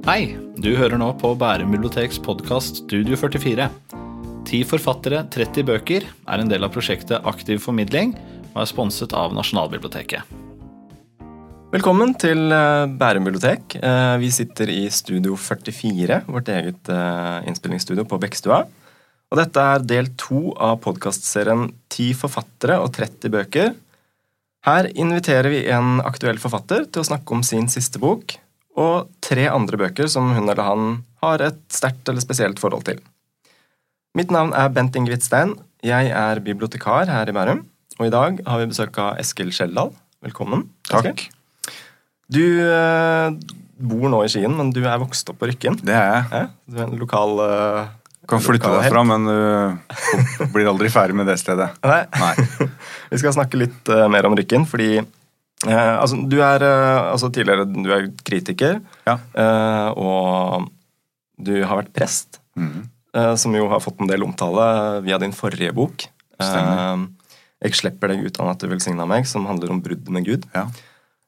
Hei, 0.00 0.32
du 0.56 0.70
hører 0.78 0.96
nå 0.96 1.10
på 1.20 1.34
Bærum 1.36 1.74
biblioteks 1.74 2.16
podkast 2.24 2.78
Studio 2.86 3.18
44. 3.20 3.66
Ti 4.48 4.60
forfattere, 4.64 5.26
30 5.28 5.66
bøker 5.68 6.06
er 6.08 6.40
en 6.40 6.48
del 6.48 6.64
av 6.64 6.72
prosjektet 6.72 7.28
Aktiv 7.28 7.60
formidling 7.60 8.14
og 8.54 8.62
er 8.62 8.70
sponset 8.70 9.12
av 9.12 9.36
Nasjonalbiblioteket. 9.36 10.24
Velkommen 11.76 12.16
til 12.16 12.48
eh, 12.48 12.86
Bærum 12.96 13.28
bibliotek. 13.28 13.76
Eh, 13.76 14.16
Vi 14.24 14.32
sitter 14.32 14.72
i 14.72 14.88
Studio 14.88 15.36
44, 15.36 16.22
vårt 16.32 16.48
eget 16.48 16.90
eh, 16.96 17.46
innspillingsstudio 17.52 18.08
på 18.08 18.22
Bekkstua. 18.24 18.64
Og 19.28 19.38
dette 19.44 19.70
er 19.76 19.84
del 19.84 20.14
to 20.16 20.54
av 20.56 20.80
podkastserien 20.80 21.68
Ti 21.92 22.14
forfattere 22.16 22.80
og 22.80 22.94
30 22.96 23.36
bøker. 23.36 23.74
Her 24.64 24.88
inviterer 24.96 25.52
vi 25.52 25.66
en 25.76 26.00
aktuell 26.00 26.40
forfatter 26.40 26.88
til 26.88 27.04
å 27.04 27.10
snakke 27.12 27.36
om 27.36 27.44
sin 27.44 27.68
siste 27.68 28.00
bok, 28.00 28.40
og 28.78 29.10
tre 29.24 29.48
andre 29.50 29.78
bøker 29.80 30.10
som 30.10 30.30
hun 30.34 30.46
eller 30.46 30.62
han 30.62 30.92
har 31.24 31.42
et 31.44 31.60
sterkt 31.72 32.08
eller 32.08 32.22
spesielt 32.22 32.60
forhold 32.62 32.86
til. 32.86 33.00
Mitt 34.16 34.32
navn 34.34 34.54
er 34.56 34.70
Bent 34.74 34.96
Inge 34.98 35.18
Stein. 35.22 35.54
Jeg 35.86 36.10
er 36.10 36.42
bibliotekar 36.44 37.10
her 37.10 37.30
i 37.30 37.34
Bærum. 37.34 37.64
Og 38.00 38.08
i 38.08 38.12
dag 38.12 38.40
har 38.46 38.60
vi 38.60 38.70
besøk 38.70 38.96
av 38.98 39.20
Eskil 39.20 39.52
Skjeldal. 39.54 39.92
Velkommen. 40.24 40.66
Eskil. 40.88 41.12
Takk. 41.12 41.26
Du 42.30 42.42
eh, 42.62 43.36
bor 43.90 44.10
nå 44.12 44.22
i 44.24 44.30
Skien, 44.32 44.52
men 44.56 44.72
du 44.74 44.82
er 44.84 45.00
vokst 45.02 45.30
opp 45.32 45.40
på 45.42 45.50
Rykken. 45.50 45.80
Det 45.82 45.94
er 45.94 46.10
jeg. 46.10 46.26
Ja? 46.32 46.42
Du 46.66 46.78
er 46.78 46.84
en 46.86 47.00
lokal 47.00 47.42
eh, 47.44 47.94
Kan 48.30 48.42
flytte 48.44 48.70
derfra, 48.70 49.02
men 49.06 49.26
du 49.26 50.44
blir 50.54 50.70
aldri 50.70 50.90
ferdig 50.92 51.16
med 51.18 51.26
det 51.30 51.38
stedet. 51.42 51.70
Nei. 51.86 52.02
Nei. 52.14 52.68
Vi 53.12 53.22
skal 53.22 53.34
snakke 53.34 53.58
litt 53.58 53.90
uh, 53.90 54.06
mer 54.12 54.28
om 54.28 54.36
Rykken, 54.38 54.68
fordi 54.70 55.00
eh, 55.66 55.96
altså, 56.00 56.16
du 56.28 56.38
er 56.42 56.62
eh, 56.62 57.10
altså, 57.12 57.30
tidligere 57.32 57.66
du 57.70 57.90
er 57.92 58.08
kritiker, 58.24 58.80
Ja. 59.06 59.18
eh, 59.34 59.88
og 59.96 60.68
du 61.40 61.62
har 61.64 61.82
vært 61.82 61.92
prest, 61.96 62.38
Mm. 62.58 62.88
eh, 63.14 63.34
som 63.36 63.54
jo 63.54 63.68
har 63.70 63.80
fått 63.80 64.00
en 64.00 64.06
del 64.10 64.22
omtale 64.26 65.02
via 65.04 65.18
din 65.18 65.32
forrige 65.32 65.72
bok. 65.74 66.04
Eh, 66.40 67.06
jeg 67.62 67.72
slipper 67.76 68.08
deg 68.08 68.24
uten 68.26 68.48
at 68.50 68.58
du 68.58 68.68
velsigna 68.68 69.06
meg, 69.06 69.26
som 69.26 69.46
handler 69.46 69.70
om 69.70 69.80
brudd 69.82 70.08
med 70.08 70.24
Gud. 70.24 70.46
Ja. 70.54 70.66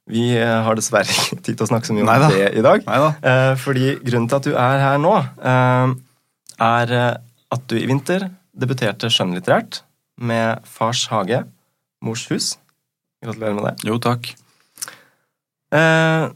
Vi 0.08 0.32
eh, 0.36 0.62
har 0.66 0.74
dessverre 0.74 1.04
ikke 1.06 1.38
tid 1.42 1.56
til 1.56 1.64
å 1.64 1.68
snakke 1.70 1.86
så 1.86 1.94
mye 1.94 2.02
om 2.02 2.10
Neida. 2.10 2.28
det 2.32 2.58
i 2.58 2.62
dag. 2.64 2.84
Neida. 2.86 3.10
Eh, 3.22 3.54
fordi 3.56 3.96
grunnen 4.02 4.28
til 4.28 4.36
at 4.36 4.42
du 4.48 4.54
er 4.56 4.78
her 4.82 4.98
nå, 4.98 5.12
eh, 5.42 5.94
er 6.60 6.94
at 7.52 7.66
du 7.68 7.76
i 7.78 7.86
vinter 7.86 8.30
debuterte 8.58 9.08
skjønnlitterært 9.08 9.82
med 10.20 10.60
Fars 10.68 11.06
hage, 11.12 11.44
Mors 12.02 12.26
hus. 12.28 12.56
Gratulerer 13.22 13.54
med 13.56 13.64
det. 13.70 13.74
Jo, 13.86 13.98
takk. 14.02 14.32
Eh, 15.72 16.26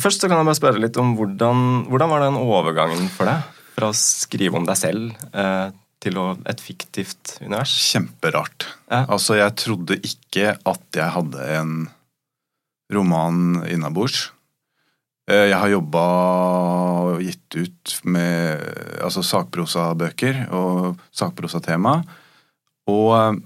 først 0.00 0.22
så 0.22 0.30
kan 0.30 0.38
jeg 0.40 0.48
bare 0.48 0.58
spørre 0.60 0.82
litt 0.82 0.96
om 1.00 1.14
hvordan, 1.18 1.64
hvordan 1.90 2.12
var 2.12 2.24
den 2.24 2.38
overgangen 2.40 3.08
for 3.12 3.28
deg? 3.28 3.44
Fra 3.76 3.90
å 3.90 3.96
skrive 3.96 4.58
om 4.60 4.66
deg 4.68 4.78
selv 4.78 5.14
eh, 5.34 5.68
til 6.00 6.16
å, 6.20 6.26
et 6.48 6.62
fiktivt 6.64 7.36
univers? 7.42 7.74
Kjemperart. 7.90 8.68
Ja. 8.90 9.04
Altså, 9.12 9.36
jeg 9.40 9.56
trodde 9.60 9.98
ikke 10.06 10.54
at 10.56 10.86
jeg 10.96 11.12
hadde 11.16 11.48
en 11.58 11.74
roman 12.90 13.60
innabords. 13.70 14.30
Eh, 15.30 15.48
Jeg 15.52 15.58
har 15.60 15.70
jobba 15.74 16.06
og 17.10 17.20
gitt 17.22 17.58
ut 17.60 17.98
med 18.10 18.64
altså 19.04 19.22
sakprosabøker 19.26 20.46
og 20.56 20.98
sakprosatema. 21.14 21.98
Og 22.90 23.12
eh, 23.18 23.38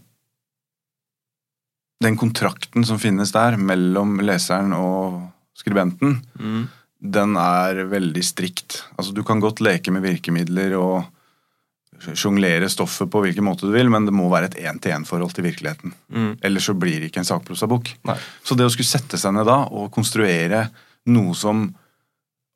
den 2.02 2.16
kontrakten 2.20 2.84
som 2.84 2.98
finnes 2.98 3.32
der 3.32 3.56
mellom 3.56 4.18
leseren 4.20 4.72
og 4.76 5.20
skribenten, 5.56 6.22
Mm. 6.38 6.68
den 7.00 7.36
er 7.36 7.84
veldig 7.86 8.24
strikt. 8.24 8.82
Altså, 8.98 9.12
du 9.14 9.22
kan 9.22 9.40
godt 9.40 9.60
leke 9.60 9.92
med 9.92 10.02
virkemidler 10.02 10.74
og 10.78 11.04
sjonglere 12.14 12.68
stoffet 12.68 13.08
på 13.10 13.20
hvilken 13.22 13.44
måte 13.46 13.60
du 13.68 13.70
vil, 13.72 13.88
men 13.88 14.04
det 14.04 14.12
må 14.12 14.28
være 14.28 14.50
et 14.50 14.58
én-til-én-forhold 14.66 15.32
til 15.34 15.44
virkeligheten. 15.46 15.94
Mm. 16.12 16.38
Ellers 16.42 16.66
så 16.68 16.74
blir 16.76 16.98
det 17.00 17.10
ikke 17.12 17.22
en 17.22 17.28
sakprosabok. 17.30 17.92
Så 18.44 18.56
det 18.56 18.66
å 18.66 18.70
skulle 18.72 18.90
sette 18.90 19.16
seg 19.20 19.32
ned 19.36 19.46
da 19.46 19.62
og 19.70 19.92
konstruere 19.94 20.66
noe 21.06 21.34
som 21.34 21.74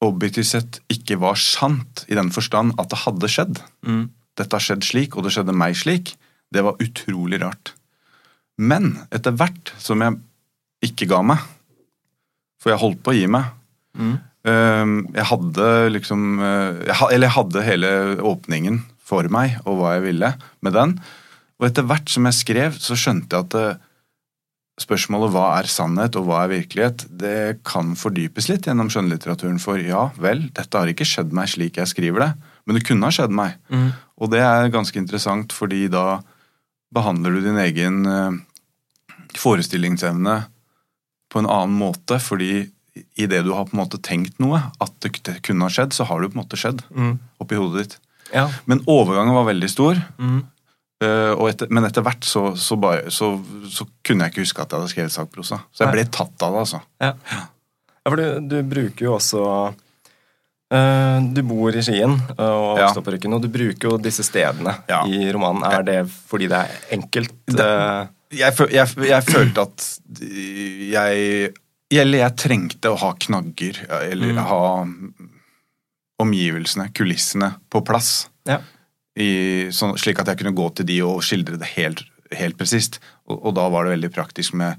objektivt 0.03 0.47
sett 0.47 0.81
ikke 0.91 1.19
var 1.19 1.35
sant, 1.41 2.05
i 2.09 2.15
den 2.15 2.31
forstand 2.31 2.75
at 2.79 2.91
det 2.91 2.99
hadde 3.07 3.29
skjedd, 3.31 3.63
Mm. 3.87 4.11
dette 4.37 4.53
har 4.53 4.61
skjedd 4.61 4.85
slik, 4.85 5.17
og 5.17 5.25
det 5.25 5.33
skjedde 5.33 5.55
meg 5.55 5.75
slik, 5.75 6.15
det 6.53 6.63
var 6.63 6.77
utrolig 6.79 7.41
rart. 7.43 7.73
Men 8.59 8.97
etter 9.15 9.37
hvert 9.39 9.73
som 9.79 10.03
jeg 10.03 10.19
ikke 10.89 11.09
ga 11.11 11.23
meg, 11.33 11.45
for 12.59 12.73
jeg 12.73 12.83
holdt 12.83 13.05
på 13.07 13.15
å 13.15 13.19
gi 13.19 13.29
meg 13.31 13.55
Mm. 13.99 14.19
Jeg 15.19 15.27
hadde 15.29 15.65
liksom 15.91 16.39
øh, 16.41 17.01
Eller 17.11 17.27
jeg 17.27 17.35
hadde 17.35 17.65
hele 17.67 17.91
åpningen 18.25 18.79
for 19.03 19.27
meg, 19.33 19.59
og 19.67 19.81
hva 19.81 19.97
jeg 19.97 20.05
ville 20.07 20.31
med 20.65 20.77
den. 20.77 20.95
Og 21.59 21.67
etter 21.69 21.87
hvert 21.89 22.09
som 22.13 22.29
jeg 22.29 22.37
skrev, 22.39 22.79
så 22.81 22.97
skjønte 22.97 23.35
jeg 23.35 23.49
at 23.49 23.57
øh, 23.59 23.81
spørsmålet 24.79 25.33
hva 25.35 25.47
er 25.59 25.71
sannhet 25.73 26.17
og 26.21 26.29
hva 26.29 26.45
er 26.45 26.53
virkelighet, 26.53 27.07
det 27.11 27.39
kan 27.67 27.97
fordypes 27.99 28.51
litt 28.51 28.69
gjennom 28.69 28.93
skjønnlitteraturen. 28.93 29.59
For 29.63 29.81
ja 29.83 30.07
vel, 30.21 30.47
dette 30.55 30.79
har 30.79 30.93
ikke 30.93 31.09
skjedd 31.09 31.35
meg 31.37 31.51
slik 31.51 31.81
jeg 31.81 31.91
skriver 31.91 32.29
det, 32.29 32.31
men 32.65 32.79
det 32.79 32.85
kunne 32.87 33.09
ha 33.09 33.17
skjedd 33.17 33.35
meg. 33.35 33.57
Mm. 33.73 33.89
Og 34.23 34.33
det 34.33 34.45
er 34.45 34.75
ganske 34.75 35.01
interessant, 35.01 35.57
fordi 35.57 35.87
da 35.93 36.21
behandler 36.95 37.35
du 37.35 37.43
din 37.45 37.59
egen 37.61 38.05
eh, 38.09 38.39
forestillingsevne 39.37 40.45
på 41.33 41.39
en 41.43 41.47
annen 41.51 41.77
måte, 41.79 42.17
fordi 42.23 42.71
i 43.21 43.27
det 43.31 43.45
du 43.47 43.53
har 43.55 43.67
på 43.69 43.77
en 43.77 43.83
måte 43.85 44.01
tenkt 44.03 44.39
noe, 44.43 44.59
at 44.81 44.93
det 45.05 45.43
kunne 45.47 45.67
ha 45.69 45.71
skjedd, 45.71 45.93
så 45.95 46.07
har 46.09 46.21
det 46.25 46.33
på 46.33 46.39
en 46.39 46.45
måte 46.45 46.59
skjedd 46.59 46.81
Mm. 46.91 47.19
oppi 47.41 47.55
hodet 47.61 47.83
ditt. 47.85 47.99
Ja. 48.35 48.49
Men 48.67 48.81
overgangen 48.87 49.35
var 49.35 49.45
veldig 49.45 49.69
stor, 49.71 50.01
Mm. 50.19 50.45
eh, 51.01 51.35
etter, 51.49 51.69
men 51.71 51.85
etter 51.85 52.03
hvert 52.03 52.25
så, 52.25 52.57
så, 52.57 52.77
bare, 52.77 53.11
så, 53.11 53.39
så 53.71 53.87
kunne 54.03 54.25
jeg 54.25 54.33
ikke 54.33 54.43
huske 54.47 54.63
at 54.63 54.71
jeg 54.73 54.81
hadde 54.81 54.91
skrevet 54.91 55.13
sakprosa. 55.13 55.61
Så 55.73 55.85
jeg 55.85 55.93
ble 55.93 56.05
tatt 56.11 56.43
av 56.43 56.53
det, 56.53 56.61
altså. 56.65 56.81
Ja. 57.01 57.13
ja, 57.31 57.45
for 58.09 58.17
du, 58.17 58.41
du 58.49 58.63
bruker 58.63 59.05
jo 59.05 59.15
også 59.19 59.75
Du 60.69 61.41
bor 61.49 61.73
i 61.73 61.81
Skien 61.83 62.13
eh, 62.37 62.45
og 62.45 62.79
Ja. 62.79 62.91
på 62.93 63.13
Rykken, 63.15 63.33
og 63.33 63.41
du 63.43 63.49
bruker 63.49 63.89
jo 63.89 63.97
disse 63.99 64.23
stedene 64.27 64.75
Ja. 64.89 65.03
i 65.09 65.31
romanen. 65.33 65.65
Er 65.65 65.83
det 65.83 66.07
fordi 66.29 66.49
det 66.49 66.59
er 66.59 66.69
enkelt? 66.93 67.33
Det- 67.47 67.61
eh, 67.65 68.07
jeg, 68.37 68.53
jeg, 68.71 68.89
jeg 69.09 69.23
følte 69.25 69.63
at 69.63 69.99
jeg 70.93 71.55
Eller 71.91 72.19
jeg 72.19 72.37
trengte 72.37 72.91
å 72.93 72.99
ha 73.01 73.15
knagger, 73.15 73.79
eller 74.13 74.35
Mm. 74.35 74.45
ha 74.45 74.85
omgivelsene, 76.21 76.91
kulissene, 76.93 77.55
på 77.71 77.81
plass. 77.85 78.29
ja. 78.47 78.59
I, 79.19 79.67
så, 79.75 79.97
slik 79.99 80.21
at 80.21 80.27
jeg 80.29 80.39
kunne 80.39 80.55
gå 80.55 80.69
til 80.77 80.87
de 80.87 81.01
og 81.03 81.23
skildre 81.27 81.57
det 81.59 81.67
helt, 81.75 82.05
helt 82.31 82.57
presist. 82.57 83.01
Og, 83.27 83.41
og 83.47 83.55
da 83.57 83.65
var 83.69 83.85
det 83.89 83.97
veldig 83.99 84.13
praktisk 84.15 84.55
med 84.55 84.77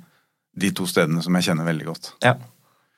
de 0.55 0.69
to 0.71 0.85
stedene 0.87 1.21
som 1.21 1.33
jeg 1.35 1.43
kjenner 1.49 1.65
veldig 1.67 1.85
godt. 1.89 2.13
Ja. 2.23 2.35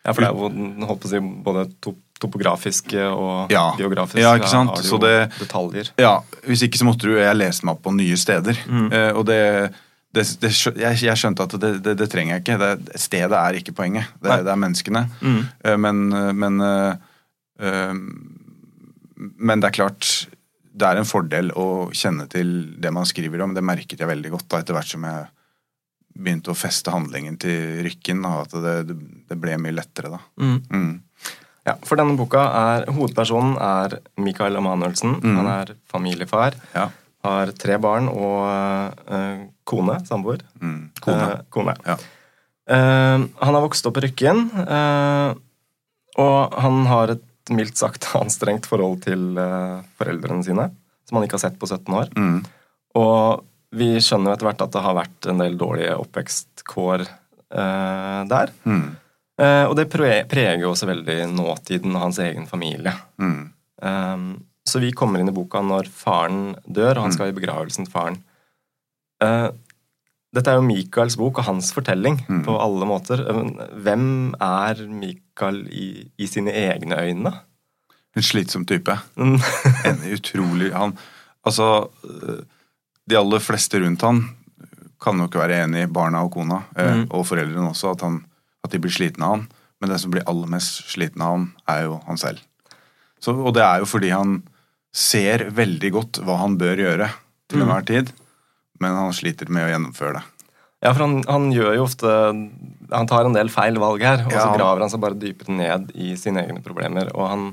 ja, 0.05 0.13
for 0.13 0.21
det 0.21 0.27
er 0.29 0.35
jo 0.35 0.85
holdt 0.85 1.01
på 1.01 1.07
å 1.07 1.09
si, 1.09 1.19
både 1.19 1.63
to 1.81 1.95
topografiske 2.21 3.05
og 3.09 3.51
Ja. 3.51 3.71
geografiske. 3.77 4.21
Ja, 4.21 4.35
ikke 4.37 4.51
sant? 4.51 4.77
Så 4.85 4.99
det- 5.01 5.31
detaljer. 5.39 5.91
Ja, 5.97 6.19
Hvis 6.45 6.63
ikke 6.63 6.77
så 6.77 6.85
måtte 6.85 7.09
du 7.09 7.15
jeg 7.17 7.35
lese 7.37 7.65
meg 7.65 7.75
opp 7.75 7.83
på 7.83 7.93
nye 7.93 8.17
steder. 8.17 8.57
Mm. 8.67 8.91
Uh, 8.91 9.11
og 9.19 9.25
det, 9.25 9.73
det, 10.13 10.25
det 10.41 10.51
jeg, 10.77 11.17
skjønte 11.17 11.43
at 11.43 11.59
det, 11.59 11.83
det, 11.83 11.97
det 11.97 12.09
trenger 12.09 12.35
jeg 12.35 12.43
ikke. 12.43 12.57
Det, 12.59 12.99
stedet 12.99 13.37
er 13.37 13.59
ikke 13.59 13.75
poenget. 13.77 14.05
Det, 14.21 14.31
er 14.47 14.55
menneskene. 14.55 15.09
Mm. 15.21 15.41
Uh, 15.65 15.77
Men, 15.77 16.09
men, 16.37 16.61
uh, 16.61 17.93
men 19.37 19.59
det 19.61 19.69
er 19.69 19.77
klart 19.77 20.27
det 20.71 20.87
er 20.87 20.97
en 21.01 21.07
fordel 21.07 21.51
å 21.59 21.91
kjenne 21.93 22.27
til 22.31 22.75
det 22.81 22.91
man 22.95 23.05
skriver 23.05 23.43
om. 23.43 23.53
Det 23.53 23.63
merket 23.63 23.99
jeg 23.99 24.09
veldig 24.09 24.31
godt 24.31 24.47
da, 24.49 24.61
etter 24.61 24.77
hvert 24.77 24.87
som 24.93 25.03
jeg 25.03 25.27
begynte 26.21 26.51
å 26.51 26.57
feste 26.57 26.91
handlingen 26.93 27.37
til 27.39 27.81
rykken. 27.85 28.23
Da, 28.23 28.31
at 28.45 28.55
det, 28.63 28.75
det, 28.89 28.97
det 29.29 29.37
ble 29.39 29.57
mye 29.61 29.75
lettere 29.75 30.13
da. 30.13 30.19
Mm. 30.41 31.01
Ja, 31.67 31.75
for 31.85 31.99
denne 31.99 32.17
boka 32.17 32.41
er 32.57 32.87
Hovedpersonen 32.89 33.53
er 33.61 33.99
Mikael 34.21 34.57
Emanuelsen. 34.57 35.19
Mm. 35.21 35.35
Han 35.37 35.49
er 35.51 35.73
familiefar. 35.91 36.57
Ja. 36.73 36.87
Har 37.21 37.51
tre 37.53 37.77
barn 37.81 38.07
og 38.09 39.03
uh, 39.05 39.43
kone, 39.69 39.99
samboer. 40.07 40.41
Mm. 40.57 40.79
Kone. 41.05 41.27
Uh, 41.27 41.43
kone. 41.53 41.75
Ja. 41.85 41.99
Uh, 42.71 43.27
han 43.43 43.57
har 43.57 43.61
vokst 43.61 43.85
opp 43.85 43.99
i 43.99 44.07
Rykken, 44.07 44.47
og 46.21 46.57
han 46.65 46.81
har 46.89 47.13
et 47.13 47.53
mildt 47.53 47.77
sagt 47.77 48.09
anstrengt 48.21 48.65
forhold 48.69 49.03
til 49.05 49.37
foreldrene 49.99 50.45
sine, 50.47 50.67
som 51.05 51.19
han 51.19 51.27
ikke 51.27 51.37
har 51.37 51.45
sett 51.45 51.61
på 51.61 51.69
17 51.69 51.93
år. 51.99 52.09
Mm. 52.17 52.41
Og 52.97 53.45
vi 53.77 53.93
skjønner 54.01 54.31
jo 54.31 54.37
etter 54.37 54.49
hvert 54.49 54.65
at 54.65 54.73
det 54.73 54.83
har 54.83 54.97
vært 54.97 55.29
en 55.29 55.43
del 55.43 55.61
dårlige 55.61 55.93
oppvekstkår 56.01 57.05
der. 58.31 58.51
Mm. 58.65 58.85
Eh, 59.41 59.65
og 59.65 59.75
det 59.79 59.87
preger 59.89 60.59
jo 60.61 60.71
også 60.75 60.85
veldig 60.91 61.15
nåtiden 61.33 61.95
og 61.95 62.01
hans 62.05 62.19
egen 62.21 62.45
familie. 62.49 62.93
Mm. 63.17 63.49
Um, 63.81 64.25
så 64.69 64.79
vi 64.83 64.91
kommer 64.93 65.19
inn 65.23 65.31
i 65.31 65.33
boka 65.33 65.63
når 65.65 65.87
faren 65.89 66.51
dør, 66.69 66.97
og 66.99 67.03
han 67.07 67.11
Mm. 67.11 67.15
skal 67.15 67.31
i 67.31 67.37
begravelsen 67.39 67.85
til 67.87 67.93
faren. 67.93 68.19
Eh, 69.21 69.49
dette 70.33 70.47
er 70.51 70.59
jo 70.59 70.67
Michaels 70.67 71.17
bok 71.17 71.39
og 71.39 71.45
hans 71.45 71.71
fortelling 71.73 72.19
Mm. 72.29 72.43
på 72.45 72.59
alle 72.61 72.85
måter. 72.85 73.17
Hvem 73.81 74.35
er 74.39 74.85
Michael 74.87 75.67
i, 75.71 76.11
i 76.19 76.25
sine 76.27 76.51
egne 76.53 76.95
øyne? 77.01 77.33
En 78.15 78.21
slitsom 78.21 78.65
type. 78.67 78.93
Mm. 79.17 79.39
En 79.85 79.97
utrolig 80.13 80.71
han, 80.73 80.97
Altså, 81.43 81.89
de 83.09 83.15
aller 83.17 83.39
fleste 83.39 83.79
rundt 83.81 84.01
han 84.05 84.19
kan 85.01 85.17
jo 85.17 85.25
ikke 85.25 85.39
være 85.41 85.63
enig 85.65 85.87
barna 85.91 86.19
og 86.23 86.31
kona, 86.35 86.59
eh, 86.77 86.93
Mm. 87.01 87.07
og 87.09 87.25
foreldrene 87.25 87.69
også, 87.71 87.91
at, 87.95 88.01
han, 88.01 88.23
at 88.65 88.71
de 88.73 88.79
blir 88.81 88.93
slitne 88.93 89.25
av 89.25 89.35
han. 89.37 89.47
Men 89.81 89.89
den 89.93 89.99
som 90.03 90.11
blir 90.13 90.25
aller 90.29 90.49
mest 90.51 90.83
sliten 90.91 91.21
av 91.25 91.35
han, 91.35 91.45
er 91.71 91.85
jo 91.87 91.99
han 92.07 92.19
selv. 92.21 92.41
Så, 93.21 93.33
og 93.33 93.53
det 93.57 93.63
er 93.65 93.81
jo 93.81 93.87
fordi 93.89 94.11
han 94.13 94.41
ser 94.93 95.47
veldig 95.55 95.91
godt 95.95 96.19
hva 96.25 96.39
han 96.41 96.57
bør 96.59 96.81
gjøre 96.83 97.07
til 97.49 97.59
Mm. 97.61 97.63
enhver 97.67 97.85
tid, 97.87 98.11
men 98.79 98.95
han 98.95 99.13
sliter 99.13 99.49
med 99.49 99.65
å 99.65 99.71
gjennomføre 99.71 100.13
det. 100.19 100.23
Ja, 100.81 100.93
for 100.93 101.03
han, 101.05 101.19
han 101.29 101.51
gjør 101.53 101.75
jo 101.77 101.83
ofte 101.85 102.09
Han 102.91 103.07
tar 103.07 103.25
en 103.27 103.35
del 103.37 103.49
feil 103.53 103.77
valg 103.77 104.01
her, 104.01 104.23
og 104.25 104.31
Ja, 104.33 104.41
så 104.47 104.55
graver 104.57 104.81
han 104.81 104.89
seg 104.89 104.99
bare 105.03 105.13
dypere 105.19 105.53
ned 105.53 105.91
i 105.93 106.15
sine 106.17 106.41
egne 106.41 106.63
problemer. 106.65 107.11
Og 107.13 107.27
han, 107.29 107.43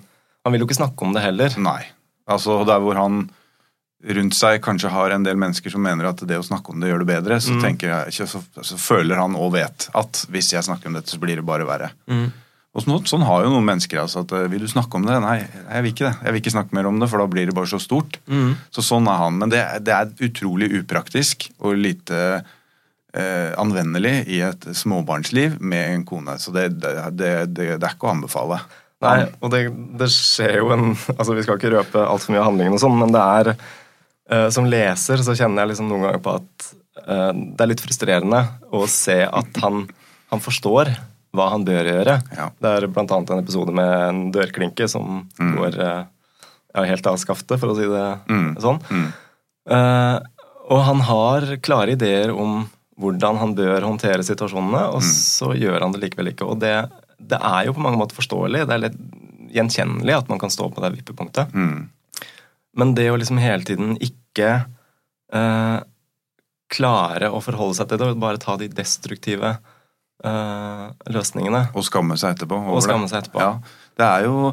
han 0.44 0.52
vil 0.54 0.62
jo 0.64 0.66
ikke 0.66 0.78
snakke 0.80 1.04
om 1.04 1.12
det 1.14 1.22
heller. 1.22 1.52
Nei. 1.60 1.82
Altså 2.26 2.64
Der 2.66 2.80
hvor 2.80 2.96
han 2.96 3.28
rundt 4.04 4.36
seg 4.38 4.60
kanskje 4.62 4.92
har 4.94 5.10
en 5.10 5.24
del 5.26 5.38
mennesker 5.40 5.72
som 5.74 5.82
mener 5.82 6.06
at 6.06 6.20
det 6.28 6.38
å 6.38 6.44
snakke 6.46 6.70
om 6.70 6.80
det 6.80 6.90
gjør 6.92 7.02
det 7.02 7.08
bedre, 7.10 7.40
så 7.42 7.56
Mm. 7.56 7.78
jeg 7.82 8.28
så, 8.28 8.42
så 8.62 8.76
føler 8.78 9.18
han 9.18 9.34
og 9.34 9.52
vet 9.52 9.88
at 9.94 10.26
hvis 10.30 10.52
jeg 10.52 10.62
snakker 10.62 10.86
om 10.86 10.94
dette, 10.94 11.10
så 11.10 11.18
blir 11.18 11.36
det 11.36 11.46
bare 11.46 11.66
verre. 11.66 11.90
Mm. 12.06 12.30
Og 12.76 12.84
sånn, 12.84 13.06
sånn 13.10 13.24
har 13.26 13.42
jo 13.42 13.50
noen 13.50 13.66
mennesker. 13.66 13.98
altså 13.98 14.20
at 14.22 14.32
eh, 14.36 14.46
Vil 14.52 14.60
du 14.60 14.68
snakke 14.68 14.94
om 14.94 15.06
det? 15.06 15.16
Nei, 15.24 15.38
jeg 15.40 15.82
vil 15.82 15.92
ikke 15.92 16.06
det. 16.06 16.14
Jeg 16.22 16.32
vil 16.32 16.42
ikke 16.42 16.54
snakke 16.54 16.76
mer 16.78 16.86
om 16.86 17.00
det, 17.00 17.08
for 17.10 17.18
da 17.18 17.26
blir 17.26 17.48
det 17.48 17.56
bare 17.56 17.70
så 17.70 17.80
stort. 17.82 18.20
Mm. 18.28 18.54
Så 18.70 18.84
sånn 18.86 19.08
er 19.10 19.18
han. 19.18 19.38
Men 19.40 19.50
det, 19.50 19.64
det 19.82 19.94
er 19.96 20.12
utrolig 20.28 20.70
upraktisk 20.78 21.48
og 21.58 21.74
lite 21.80 22.20
eh, 22.38 23.50
anvendelig 23.58 24.28
i 24.30 24.42
et 24.46 24.68
småbarnsliv 24.78 25.58
med 25.58 25.94
en 25.96 26.04
kone. 26.06 26.36
Så 26.38 26.54
det, 26.54 26.68
det, 26.78 26.94
det, 27.18 27.32
er 27.80 27.90
ikke 27.90 28.10
å 28.10 28.14
anbefale. 28.14 28.60
Nei, 29.02 29.26
og 29.40 29.50
det, 29.54 29.64
det 29.98 30.08
skjer 30.10 30.56
jo 30.58 30.72
en 30.74 30.88
Altså, 31.16 31.34
vi 31.36 31.44
skal 31.46 31.58
ikke 31.58 31.70
røpe 31.70 32.02
altfor 32.02 32.34
mye 32.34 32.40
av 32.42 32.48
handlingen 32.50 32.74
og 32.74 32.82
sånn, 32.82 32.96
men 32.98 33.14
det 33.14 33.22
er 33.22 33.52
Som 34.52 34.66
leser 34.68 35.22
så 35.24 35.32
kjenner 35.38 35.62
jeg 35.64 35.70
liksom 35.72 35.88
noen 35.88 36.02
ganger 36.04 36.20
på 36.24 36.34
at 36.36 36.66
eh, 37.06 37.30
det 37.32 37.64
er 37.64 37.70
litt 37.70 37.80
frustrerende 37.84 38.42
å 38.74 38.82
se 38.90 39.22
at 39.24 39.60
han, 39.62 39.86
han 40.32 40.42
forstår 40.44 40.90
hva 41.36 41.50
han 41.52 41.64
bør 41.64 41.88
gjøre. 41.88 42.18
Ja. 42.36 42.48
Det 42.56 42.70
er 42.74 42.86
annet 42.88 43.30
en 43.32 43.42
episode 43.42 43.72
med 43.76 43.92
en 44.08 44.20
dørklinke 44.34 44.88
som 44.88 45.26
går 45.38 45.78
eh, 45.80 46.02
ja, 46.74 46.84
helt 46.88 47.06
av 47.10 47.18
skaftet, 47.20 47.58
for 47.60 47.72
å 47.72 47.76
si 47.76 47.86
det 47.88 48.06
Mm. 48.28 48.50
sånn. 48.60 48.80
Mm. 48.90 49.08
Uh, 49.68 50.18
og 50.68 50.82
han 50.84 51.00
har 51.04 51.46
klare 51.64 51.92
ideer 51.92 52.32
om 52.32 52.62
hvordan 52.98 53.36
han 53.40 53.54
bør 53.56 53.84
håndtere 53.84 54.24
situasjonene, 54.26 54.88
og 54.96 55.04
så 55.04 55.52
gjør 55.56 55.84
han 55.84 55.92
det 55.94 56.02
likevel 56.02 56.32
ikke. 56.32 56.48
Og 56.48 56.58
det, 56.60 56.74
det 57.20 57.38
er 57.38 57.68
jo 57.68 57.74
på 57.76 57.84
mange 57.84 58.00
måter 58.00 58.16
forståelig, 58.18 58.64
det 58.66 58.74
er 58.74 58.82
litt 58.88 58.98
gjenkjennelig 59.54 60.16
at 60.16 60.28
man 60.28 60.40
kan 60.40 60.52
stå 60.52 60.68
på 60.72 60.82
det 60.84 60.90
vippepunktet. 60.98 61.52
Men 62.78 62.94
det 62.94 63.08
å 63.10 63.16
liksom 63.18 63.40
hele 63.42 63.64
tiden 63.66 63.96
ikke 64.04 64.50
eh, 65.34 65.78
klare 66.70 67.30
å 67.32 67.40
forholde 67.42 67.74
seg 67.78 67.88
til 67.90 67.98
det, 68.00 68.08
og 68.12 68.20
bare 68.22 68.40
ta 68.42 68.54
de 68.60 68.68
destruktive 68.70 69.54
eh, 70.24 70.86
løsningene 71.10 71.64
Og 71.74 71.84
skamme 71.86 72.16
seg 72.20 72.36
etterpå. 72.36 72.58
og 72.70 72.82
skamme 72.84 73.08
seg 73.10 73.22
etterpå. 73.24 73.40
Ja, 73.42 73.54
det 73.98 74.08
er 74.10 74.28
jo 74.30 74.52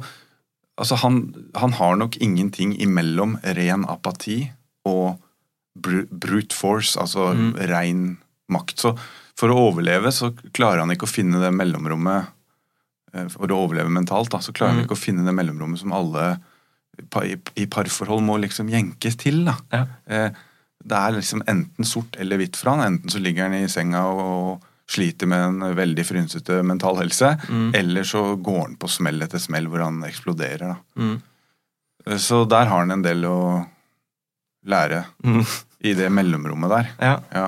Altså, 0.75 0.97
han, 0.99 1.21
han 1.55 1.71
har 1.77 1.93
nok 1.95 2.17
ingenting 2.19 2.73
imellom 2.83 3.37
ren 3.55 3.85
apati 3.87 4.41
og 4.83 5.21
brute 5.79 6.51
force, 6.55 6.97
altså 6.99 7.29
Mm. 7.31 7.53
ren 7.71 8.01
makt. 8.51 8.81
Så 8.83 8.91
for 9.39 9.53
å 9.53 9.69
overleve 9.69 10.11
så 10.11 10.33
klarer 10.51 10.81
han 10.83 10.91
ikke 10.91 11.07
å 11.07 11.13
finne 11.13 11.39
det 11.39 11.53
mellomrommet 11.55 12.27
eh, 13.13 13.27
For 13.31 13.47
å 13.47 13.61
overleve 13.69 13.87
mentalt, 13.87 14.29
da, 14.35 14.39
så 14.43 14.51
klarer 14.51 14.73
han 14.73 14.81
Mm. 14.81 14.85
ikke 14.89 14.97
å 14.99 15.03
finne 15.05 15.23
det 15.23 15.33
mellomrommet 15.33 15.79
som 15.79 15.93
alle 15.95 16.41
i, 17.55 17.65
parforhold 17.65 18.23
må 18.23 18.37
liksom 18.41 18.69
jenkes 18.69 19.15
til. 19.17 19.45
da. 19.45 19.55
Ja. 19.71 19.85
Eh, 20.07 20.29
Det 20.85 20.93
er 20.95 21.11
liksom 21.15 21.41
enten 21.47 21.83
sort 21.85 22.15
eller 22.19 22.37
hvitt 22.37 22.55
for 22.55 22.69
han. 22.75 22.83
Enten 22.93 23.09
så 23.09 23.17
ligger 23.19 23.43
han 23.47 23.53
i 23.57 23.67
senga 23.67 24.03
og 24.05 24.61
sliter 24.87 25.25
med 25.25 25.39
en 25.47 25.75
veldig 25.75 26.03
frynsete 26.05 26.59
mental 26.63 26.97
helse, 26.97 27.31
Mm. 27.49 27.71
eller 27.73 28.03
så 28.03 28.35
går 28.37 28.59
han 28.61 28.75
på 28.77 28.87
smell 28.87 29.19
etter 29.23 29.39
smell 29.39 29.65
hvor 29.67 29.81
han 29.81 30.03
eksploderer. 30.03 30.59
da. 30.59 30.75
Mm. 30.95 31.21
Eh, 32.05 32.17
Så 32.17 32.45
der 32.47 32.65
har 32.65 32.79
han 32.79 32.91
en 32.91 33.01
del 33.01 33.23
å 33.25 33.65
lære 34.65 35.05
Mm. 35.23 35.43
i 35.81 35.93
det 35.93 36.09
mellomrommet 36.11 36.69
der. 36.69 36.89
Ja. 37.01 37.19
Ja. 37.33 37.45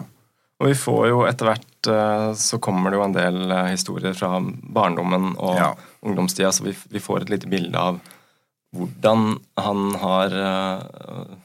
Og 0.59 0.67
vi 0.67 0.73
får 0.73 1.07
jo 1.09 1.21
etter 1.27 1.45
hvert 1.45 1.87
eh, 1.87 2.33
så 2.33 2.59
kommer 2.59 2.89
det 2.89 2.97
jo 2.97 3.03
en 3.03 3.13
del 3.13 3.69
historier 3.69 4.13
fra 4.15 4.39
barndommen 4.41 5.35
og 5.37 5.55
Ja. 5.57 5.73
ungdomstida, 6.03 6.49
så 6.51 6.63
vi, 6.63 6.75
vi 6.89 6.99
får 6.99 7.21
et 7.21 7.29
lite 7.29 7.47
bilde 7.47 7.75
av 7.77 7.99
hvordan 8.77 9.39
han 9.57 9.81
har 10.01 10.37
eh, 10.37 11.35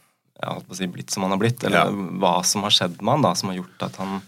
jeg 0.43 0.51
holdt 0.51 0.67
på 0.69 0.75
å 0.75 0.77
si 0.81 0.87
blitt 0.91 1.11
som 1.15 1.23
han 1.23 1.31
har 1.35 1.39
blitt, 1.39 1.63
eller 1.65 1.85
Ja. 1.85 1.91
hva 2.19 2.45
som 2.45 2.63
har 2.67 2.71
skjedd 2.75 3.01
med 3.01 3.13
han 3.15 3.23
da, 3.23 3.35
som 3.39 3.49
har 3.51 3.57
gjort 3.63 3.83
at 3.89 3.97
han 4.03 4.21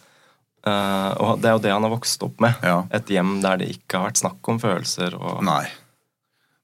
Uh, 0.65 1.13
Og 1.21 1.43
det 1.43 1.51
er 1.51 1.53
jo 1.53 1.61
det 1.61 1.73
han 1.75 1.83
har 1.85 1.91
vokst 1.93 2.23
opp 2.25 2.39
med. 2.41 2.55
Ja. 2.65 2.87
Et 2.91 3.05
hjem 3.13 3.43
der 3.43 3.59
det 3.61 3.67
ikke 3.69 3.99
har 4.01 4.07
vært 4.09 4.17
snakk 4.23 4.49
om 4.49 4.57
følelser 4.59 5.13
og 5.13 5.43
Nei. 5.45 5.67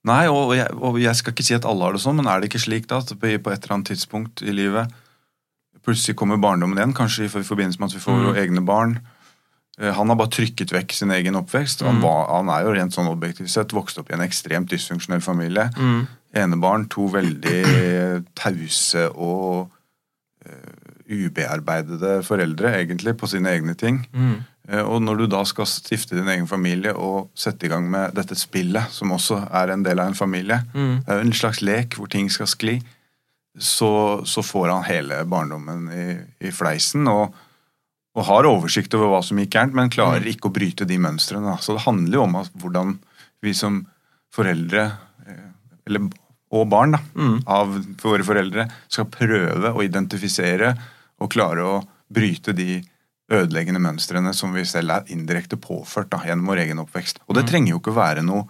Nei, 0.09 0.23
og 0.25 0.55
jeg, 0.57 0.73
og 0.73 0.97
jeg 0.97 1.13
skal 1.19 1.33
ikke 1.35 1.45
si 1.45 1.53
at 1.53 1.67
alle 1.69 1.83
har 1.85 1.93
det 1.93 2.01
sånn, 2.01 2.15
men 2.17 2.25
er 2.25 2.41
det 2.41 2.49
ikke 2.49 2.63
slik 2.63 2.87
da 2.89 2.97
at 2.97 3.13
på 3.13 3.27
et 3.29 3.45
eller 3.45 3.75
annet 3.75 3.91
tidspunkt 3.91 4.41
i 4.41 4.49
livet 4.57 4.89
plutselig 5.85 6.15
kommer 6.17 6.41
barndommen 6.41 6.77
igjen, 6.81 6.95
kanskje 6.97 7.27
i 7.27 7.29
forbindelse 7.45 7.77
med 7.79 7.91
at 7.91 7.95
vi 7.99 8.01
får 8.01 8.25
Mm. 8.25 8.35
egne 8.41 8.65
barn. 8.65 8.99
Eh, 9.79 9.93
Han 9.93 10.07
har 10.09 10.15
bare 10.15 10.29
trykket 10.33 10.71
vekk 10.73 10.91
sin 10.93 11.11
egen 11.11 11.35
oppvekst. 11.35 11.85
Han, 11.85 11.97
Mm. 11.97 12.01
var, 12.01 12.25
han 12.27 12.49
er 12.49 12.63
jo 12.65 12.73
rent 12.73 12.93
sånn 12.93 13.07
objektivt 13.07 13.49
sett 13.49 13.69
vokst 13.69 13.99
opp 13.99 14.09
i 14.09 14.13
en 14.13 14.19
ekstremt 14.27 14.67
dysfunksjonell 14.69 15.21
familie. 15.21 15.69
Mm. 15.77 16.07
Enebarn, 16.33 16.85
to 16.89 17.07
veldig 17.11 18.23
tause 18.39 19.09
og 19.11 19.67
uh, 20.47 20.95
ubearbeidede 21.11 22.21
foreldre, 22.23 22.71
egentlig, 22.79 23.17
på 23.19 23.27
sine 23.27 23.51
egne 23.51 23.75
ting. 23.75 24.01
Mm. 24.15 24.37
Uh, 24.71 24.83
Og 24.85 25.01
når 25.03 25.17
du 25.17 25.25
da 25.27 25.43
skal 25.45 25.67
stifte 25.67 26.15
din 26.15 26.29
egen 26.31 26.47
familie 26.47 26.93
og 26.95 27.29
sette 27.35 27.65
i 27.67 27.69
gang 27.69 27.89
med 27.91 28.15
dette 28.15 28.35
spillet, 28.39 28.87
som 28.95 29.11
også 29.11 29.41
er 29.51 29.73
en 29.73 29.83
del 29.83 29.99
av 29.99 30.07
en 30.07 30.15
familie, 30.15 30.61
Mm. 30.73 31.03
det 31.05 31.09
er 31.09 31.19
jo 31.21 31.27
en 31.27 31.33
slags 31.33 31.61
lek 31.61 31.95
hvor 31.99 32.07
ting 32.09 32.29
skal 32.31 32.47
skli, 32.47 32.79
så, 33.59 34.23
så 34.23 34.41
får 34.41 34.69
han 34.71 34.83
hele 34.87 35.25
barndommen 35.27 35.89
i, 35.91 36.47
i 36.47 36.51
fleisen. 36.55 37.07
Og, 37.11 37.33
og 38.15 38.25
har 38.25 38.47
oversikt 38.47 38.93
over 38.95 39.11
hva 39.11 39.21
som 39.23 39.37
gikk 39.39 39.51
gærent, 39.57 39.73
men 39.75 39.89
klarer 39.91 40.23
ikke 40.27 40.47
å 40.47 40.55
bryte 40.55 40.87
de 40.87 40.97
mønstrene. 40.97 41.57
Så 41.59 41.75
det 41.75 41.83
handler 41.83 42.15
jo 42.17 42.23
om 42.23 42.37
hvordan 42.63 42.95
vi 43.43 43.51
som 43.53 43.85
foreldre, 44.31 44.85
eh, 44.85 44.93
eller, 45.87 46.09
og 46.51 46.69
barn 46.69 46.91
da, 46.97 46.99
Mm. 47.15 47.41
av 47.47 47.75
våre 48.03 48.23
foreldre, 48.27 48.67
skal 48.89 49.05
prøve 49.05 49.73
å 49.73 49.83
identifisere 49.83 50.75
og 51.21 51.29
klare 51.31 51.63
å 51.63 51.83
bryte 52.11 52.53
de 52.53 52.81
ødeleggende 53.31 53.79
mønstrene 53.79 54.33
som 54.35 54.51
vi 54.53 54.63
selv 54.67 54.91
er 54.91 55.05
indirekte 55.13 55.55
påført 55.61 56.09
da, 56.11 56.17
gjennom 56.25 56.49
vår 56.51 56.65
egen 56.65 56.81
oppvekst. 56.83 57.21
Og 57.29 57.35
det 57.37 57.45
trenger 57.47 57.71
jo 57.75 57.79
ikke 57.79 57.93
være 57.95 58.23
noe 58.25 58.43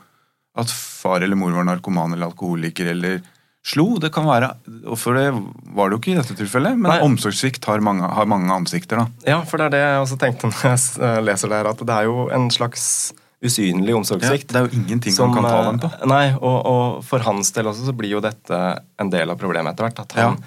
at 0.58 0.72
far 0.74 1.22
eller 1.22 1.36
mor 1.38 1.52
var 1.54 1.64
narkoman 1.70 2.14
eller 2.16 2.32
alkoholiker 2.32 2.90
eller 2.92 3.22
slo. 3.64 4.00
Det 4.02 4.10
kan 4.12 4.26
være, 4.26 4.50
og 4.90 4.98
for 4.98 5.14
det 5.14 5.28
var 5.76 5.90
det 5.92 5.96
jo 5.96 6.02
ikke 6.02 6.12
i 6.16 6.18
dette 6.18 6.36
tilfellet, 6.40 6.74
men 6.82 6.90
Nei. 6.90 7.00
omsorgssvikt 7.06 7.64
har 7.70 7.80
mange, 7.86 8.02
har 8.10 8.26
mange 8.26 8.50
ansikter. 8.52 8.98
da. 8.98 9.06
Ja, 9.28 9.42
for 9.46 9.58
det 9.62 9.68
er 9.70 9.76
det 9.76 9.84
jeg 9.86 10.02
også 10.02 10.18
tenkte 10.20 10.50
når 10.50 10.64
jeg 10.66 11.26
leser 11.30 11.48
det 11.54 11.60
her, 11.62 11.70
at 11.70 11.78
det 11.86 11.96
er 12.00 12.10
jo 12.10 12.26
en 12.34 12.50
slags 12.50 13.14
usynlig 13.42 13.96
omsorgssvikt. 13.98 14.52
det 14.54 14.60
er 14.60 14.68
jo 14.68 14.78
ingenting 14.78 15.14
som, 15.16 15.32
man 15.32 15.40
kan 15.42 15.50
ta 15.50 15.60
eh, 15.60 15.68
dem 15.72 15.80
på. 15.82 15.90
Nei, 16.12 16.26
og, 16.38 16.58
og 16.72 17.04
for 17.08 17.24
hans 17.26 17.50
del 17.56 17.70
også 17.72 17.88
så 17.90 17.94
blir 17.98 18.14
jo 18.14 18.22
dette 18.24 18.60
en 19.02 19.10
del 19.14 19.30
av 19.34 19.40
problemet 19.42 19.74
etter 19.74 19.88
hvert. 19.88 20.02
At 20.06 20.14
han, 20.20 20.38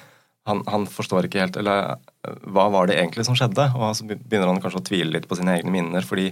han, 0.47 0.61
han 0.71 0.85
forstår 0.91 1.27
ikke 1.27 1.41
helt 1.43 1.57
Eller 1.61 1.95
eh, 1.97 2.37
hva 2.55 2.69
var 2.71 2.87
det 2.91 2.99
egentlig 3.01 3.25
som 3.27 3.35
skjedde? 3.39 3.67
Og 3.75 3.95
så 3.99 4.07
begynner 4.07 4.47
han 4.53 4.61
kanskje 4.63 4.83
å 4.83 4.87
tvile 4.87 5.11
litt 5.17 5.27
på 5.31 5.39
sine 5.41 5.57
egne 5.59 5.73
minner, 5.75 6.07
fordi 6.07 6.29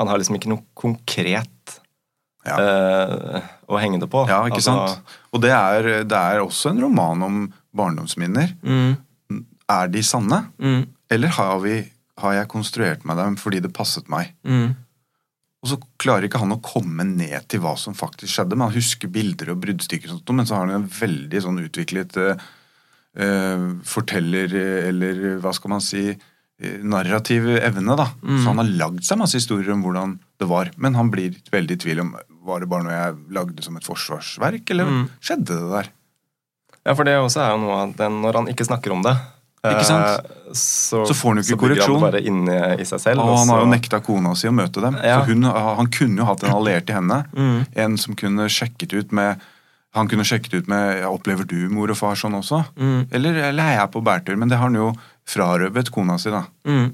han 0.00 0.10
har 0.10 0.18
liksom 0.20 0.36
ikke 0.40 0.50
noe 0.52 0.64
konkret 0.76 1.78
Ja. 2.44 2.56
eh, 2.60 3.40
å 3.72 3.78
henge 3.80 3.96
det 4.02 4.10
på. 4.12 4.26
Ja, 4.28 4.42
ikke 4.44 4.58
Altså, 4.60 4.74
sant? 4.76 5.14
Og 5.32 5.40
det 5.40 5.52
er, 5.56 6.04
det 6.04 6.18
er 6.34 6.42
også 6.44 6.74
en 6.74 6.82
roman 6.84 7.22
om 7.24 7.38
barndomsminner. 7.74 8.52
Mm, 8.62 8.96
Er 9.72 9.88
de 9.88 10.02
sanne? 10.04 10.42
mm, 10.60 10.82
Eller 11.10 11.28
har, 11.38 11.58
vi, 11.64 11.78
har 12.20 12.34
jeg 12.36 12.48
konstruert 12.52 13.04
meg 13.08 13.16
dem 13.16 13.36
fordi 13.40 13.62
det 13.64 13.72
passet 13.72 14.10
meg? 14.12 14.34
mm, 14.44 14.74
Og 15.64 15.70
så 15.70 15.78
klarer 16.02 16.26
ikke 16.28 16.42
han 16.42 16.52
å 16.52 16.60
komme 16.60 17.06
ned 17.08 17.46
til 17.48 17.62
hva 17.64 17.72
som 17.80 17.96
faktisk 17.96 18.28
skjedde. 18.34 18.58
Man 18.60 18.74
husker 18.74 19.08
bilder 19.08 19.54
og 19.54 19.62
bruddstykker, 19.64 20.10
og 20.12 20.18
sånt, 20.20 20.34
men 20.36 20.44
så 20.48 20.58
har 20.58 20.66
han 20.68 20.82
en 20.82 20.90
veldig 20.92 21.40
sånn 21.40 21.62
utviklet 21.62 22.18
eh, 22.20 22.42
eh, 23.16 23.64
forteller, 23.88 24.52
eh, 24.60 24.88
eller 24.90 25.38
hva 25.40 25.54
skal 25.56 25.72
man 25.72 25.80
si, 25.84 26.12
narrativ 26.86 27.48
evne. 27.58 27.96
da. 27.98 28.04
Så 28.22 28.46
han 28.52 28.60
har 28.60 28.68
lagd 28.78 29.02
seg 29.04 29.18
masse 29.18 29.34
historier 29.40 29.72
om 29.74 29.82
hvordan 29.82 30.12
det 30.38 30.46
var, 30.48 30.70
men 30.78 30.94
han 30.94 31.10
blir 31.10 31.34
veldig 31.50 31.74
i 31.74 31.80
tvil 31.82 32.00
om 32.04 32.12
var 32.46 32.60
det 32.62 32.68
bare 32.70 32.84
noe 32.86 32.94
jeg 32.94 33.16
lagde 33.34 33.64
som 33.64 33.76
et 33.76 33.84
forsvarsverk, 33.88 34.70
eller 34.70 34.84
Mm. 34.86 35.08
skjedde 35.20 35.48
det 35.58 35.70
der? 35.72 35.88
Ja, 36.86 36.94
for 36.94 37.04
det 37.04 37.16
også 37.18 37.40
er 37.42 37.50
jo 37.56 37.62
noe 37.64 37.80
av 37.82 37.96
den 37.96 38.20
når 38.22 38.34
han 38.38 38.46
ikke 38.52 38.68
snakker 38.68 38.92
om 38.92 39.02
det. 39.02 39.16
Ikke 39.70 39.84
sant? 39.88 40.26
eh, 40.26 40.52
Så, 40.54 41.00
Så 41.08 41.14
får 41.18 41.32
han 41.32 41.38
jo 41.40 41.42
ikke 41.48 41.60
korreksjon. 41.64 41.96
Han 41.98 42.04
bare 42.04 42.20
inne 42.22 42.56
i 42.78 42.84
seg 42.86 43.00
selv. 43.02 43.22
Og 43.24 43.38
han 43.40 43.48
har 43.50 43.62
jo 43.64 43.70
nekta 43.72 43.98
kona 44.04 44.34
si 44.38 44.46
å 44.46 44.52
møte 44.54 44.82
dem. 44.84 44.94
Ja. 45.02 45.16
Så 45.24 45.32
hun, 45.32 45.42
han 45.48 45.88
kunne 45.90 46.20
jo 46.22 46.26
hatt 46.28 46.44
en 46.44 46.52
alliert 46.54 46.90
i 46.92 46.94
henne. 46.94 47.24
Mm. 47.34 47.64
En 47.86 47.96
som 47.98 48.14
kunne 48.18 48.46
sjekket 48.52 48.92
ut 48.94 49.12
med 49.12 49.40
Han 49.94 50.08
kunne 50.10 50.24
sjekket 50.26 50.54
ut 50.58 50.68
med 50.68 51.00
ja, 51.04 51.08
opplever 51.08 51.46
du 51.46 51.68
mor 51.70 51.86
og 51.90 51.96
far 51.96 52.16
sånn 52.18 52.34
også. 52.34 52.64
Mm. 52.74 53.04
Eller, 53.14 53.36
eller 53.52 53.62
er 53.62 53.76
jeg 53.78 53.90
på 53.94 54.00
bærtur? 54.02 54.34
Men 54.36 54.48
det 54.50 54.58
har 54.58 54.66
han 54.66 54.74
jo 54.74 54.88
frarøvet 55.30 55.90
kona 55.94 56.16
si, 56.18 56.30
da. 56.34 56.40
Mm. 56.66 56.88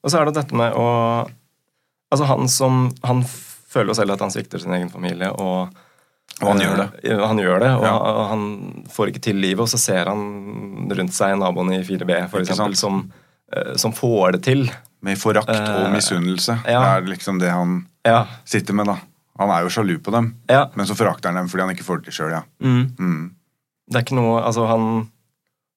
Og 0.00 0.10
så 0.10 0.20
er 0.20 0.24
det 0.30 0.36
dette 0.38 0.56
med 0.56 0.72
å 0.76 0.86
Altså, 2.12 2.24
han 2.30 2.48
som 2.48 2.92
Han 3.04 3.24
føler 3.26 3.90
jo 3.90 3.96
selv 3.98 4.14
at 4.14 4.22
han 4.24 4.30
svikter 4.32 4.58
sin 4.62 4.72
egen 4.72 4.88
familie, 4.88 5.28
og 5.36 5.68
Og 6.42 6.48
han 6.52 6.58
gjør 6.60 6.76
det. 6.82 6.86
Eh, 7.10 7.20
Han 7.26 7.38
gjør 7.40 7.60
det, 7.60 7.70
og 7.78 7.84
Ja. 7.86 8.28
han 8.28 8.84
får 8.92 9.08
ikke 9.12 9.22
til 9.22 9.36
livet, 9.40 9.60
og 9.60 9.68
så 9.72 9.78
ser 9.80 10.04
han 10.04 10.88
rundt 10.90 11.12
seg 11.16 11.38
naboen 11.38 11.72
i 11.72 11.82
4B, 11.82 12.28
for 12.28 12.40
eksempel, 12.40 12.76
som, 12.76 13.10
eh, 13.52 13.74
som 13.76 13.92
får 13.92 14.32
det 14.32 14.42
til. 14.42 14.70
Med 15.02 15.16
forakt 15.18 15.48
og 15.48 15.86
Eh, 15.86 15.92
misunnelse. 15.92 16.58
ja. 16.66 16.80
Det 16.96 17.04
er 17.04 17.16
liksom 17.16 17.38
det 17.40 17.50
han 17.50 17.86
Ja. 18.04 18.26
sitter 18.44 18.74
med, 18.74 18.86
da. 18.86 18.96
Han 19.38 19.50
er 19.50 19.62
jo 19.62 19.68
sjalu 19.68 19.98
på 19.98 20.10
dem, 20.12 20.34
ja. 20.48 20.66
men 20.74 20.86
så 20.86 20.94
forakter 20.96 21.26
han 21.28 21.34
dem 21.36 21.48
fordi 21.48 21.60
han 21.66 21.74
ikke 21.76 21.84
får 21.84 21.96
det 22.02 22.04
til 22.04 22.12
sjøl, 22.24 22.30
ja. 22.32 22.42
Mm. 22.62 22.96
Mm. 22.98 23.30
Det 23.90 23.96
er 23.96 24.02
ikke 24.04 24.16
noe 24.20 24.42
Altså, 24.42 24.66
han, 24.66 25.08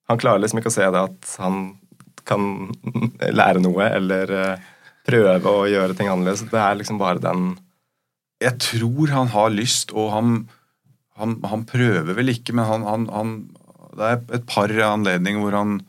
han 0.07 0.17
klarer 0.17 0.39
liksom 0.41 0.59
ikke 0.59 0.71
å 0.71 0.71
se 0.71 0.91
det 0.91 0.95
at 0.95 1.35
han 1.39 1.77
kan 2.25 2.71
lære 3.19 3.61
noe, 3.61 3.83
eller 3.83 4.57
prøve 5.07 5.41
å 5.43 5.67
gjøre 5.69 5.95
ting 5.97 6.07
annerledes. 6.07 6.43
Det 6.49 6.53
er 6.59 6.75
liksom 6.75 6.97
bare 6.99 7.19
den 7.19 7.57
Jeg 8.39 8.55
tror 8.63 9.11
han 9.11 9.27
har 9.33 9.49
lyst, 9.51 9.91
og 9.91 10.11
han, 10.13 10.35
han, 11.19 11.37
han 11.43 11.65
prøver 11.67 12.13
vel 12.15 12.31
ikke, 12.31 12.53
men 12.55 12.65
han, 12.69 12.85
han, 12.87 13.07
han 13.11 13.33
Det 13.99 14.05
er 14.13 14.21
et 14.39 14.45
par 14.47 14.71
anledninger 14.71 15.41
hvor 15.43 15.57
han 15.59 15.79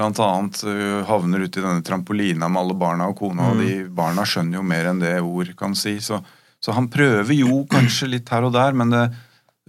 annet 0.00 0.60
øh, 0.64 1.00
havner 1.08 1.42
ute 1.44 1.60
i 1.60 1.64
denne 1.64 1.82
trampolina 1.84 2.48
med 2.48 2.60
alle 2.62 2.76
barna 2.78 3.08
og 3.10 3.16
kona, 3.18 3.50
og 3.50 3.58
de 3.60 3.88
barna 3.92 4.22
skjønner 4.28 4.60
jo 4.60 4.62
mer 4.64 4.86
enn 4.92 5.00
det 5.02 5.16
ord 5.20 5.50
kan 5.58 5.74
si. 5.76 5.96
Så, 6.00 6.20
så 6.62 6.72
han 6.76 6.86
prøver 6.92 7.32
jo 7.36 7.64
kanskje 7.74 8.08
litt 8.14 8.30
her 8.32 8.46
og 8.48 8.54
der, 8.54 8.76
men 8.76 8.92
det 8.94 9.06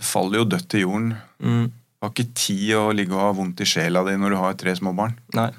faller 0.02 0.42
jo 0.44 0.46
dødt 0.54 0.70
til 0.72 0.86
jorden. 0.86 1.10
mm, 1.42 1.66
Du 1.72 2.06
har 2.06 2.14
ikke 2.14 2.34
tid 2.38 2.70
å 2.78 2.86
ligge 2.96 3.14
og 3.18 3.24
ha 3.26 3.32
vondt 3.38 3.62
i 3.62 3.68
sjela 3.70 4.04
di 4.08 4.16
når 4.20 4.30
du 4.36 4.38
har 4.44 4.56
tre 4.60 4.76
små 4.78 4.94
barn. 4.98 5.18
Nei. 5.38 5.50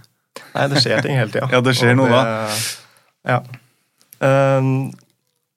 Nei, 0.54 0.64
det 0.72 0.80
skjer 0.82 1.02
ting 1.04 1.18
hele 1.20 1.30
tida. 1.34 1.48
Ja, 1.52 1.60
det 1.64 1.74
skjer 1.76 1.92
Og 1.92 2.00
noe 2.00 2.08
det- 2.22 2.62
Ja. 3.28 3.40
Ehm, 4.24 4.92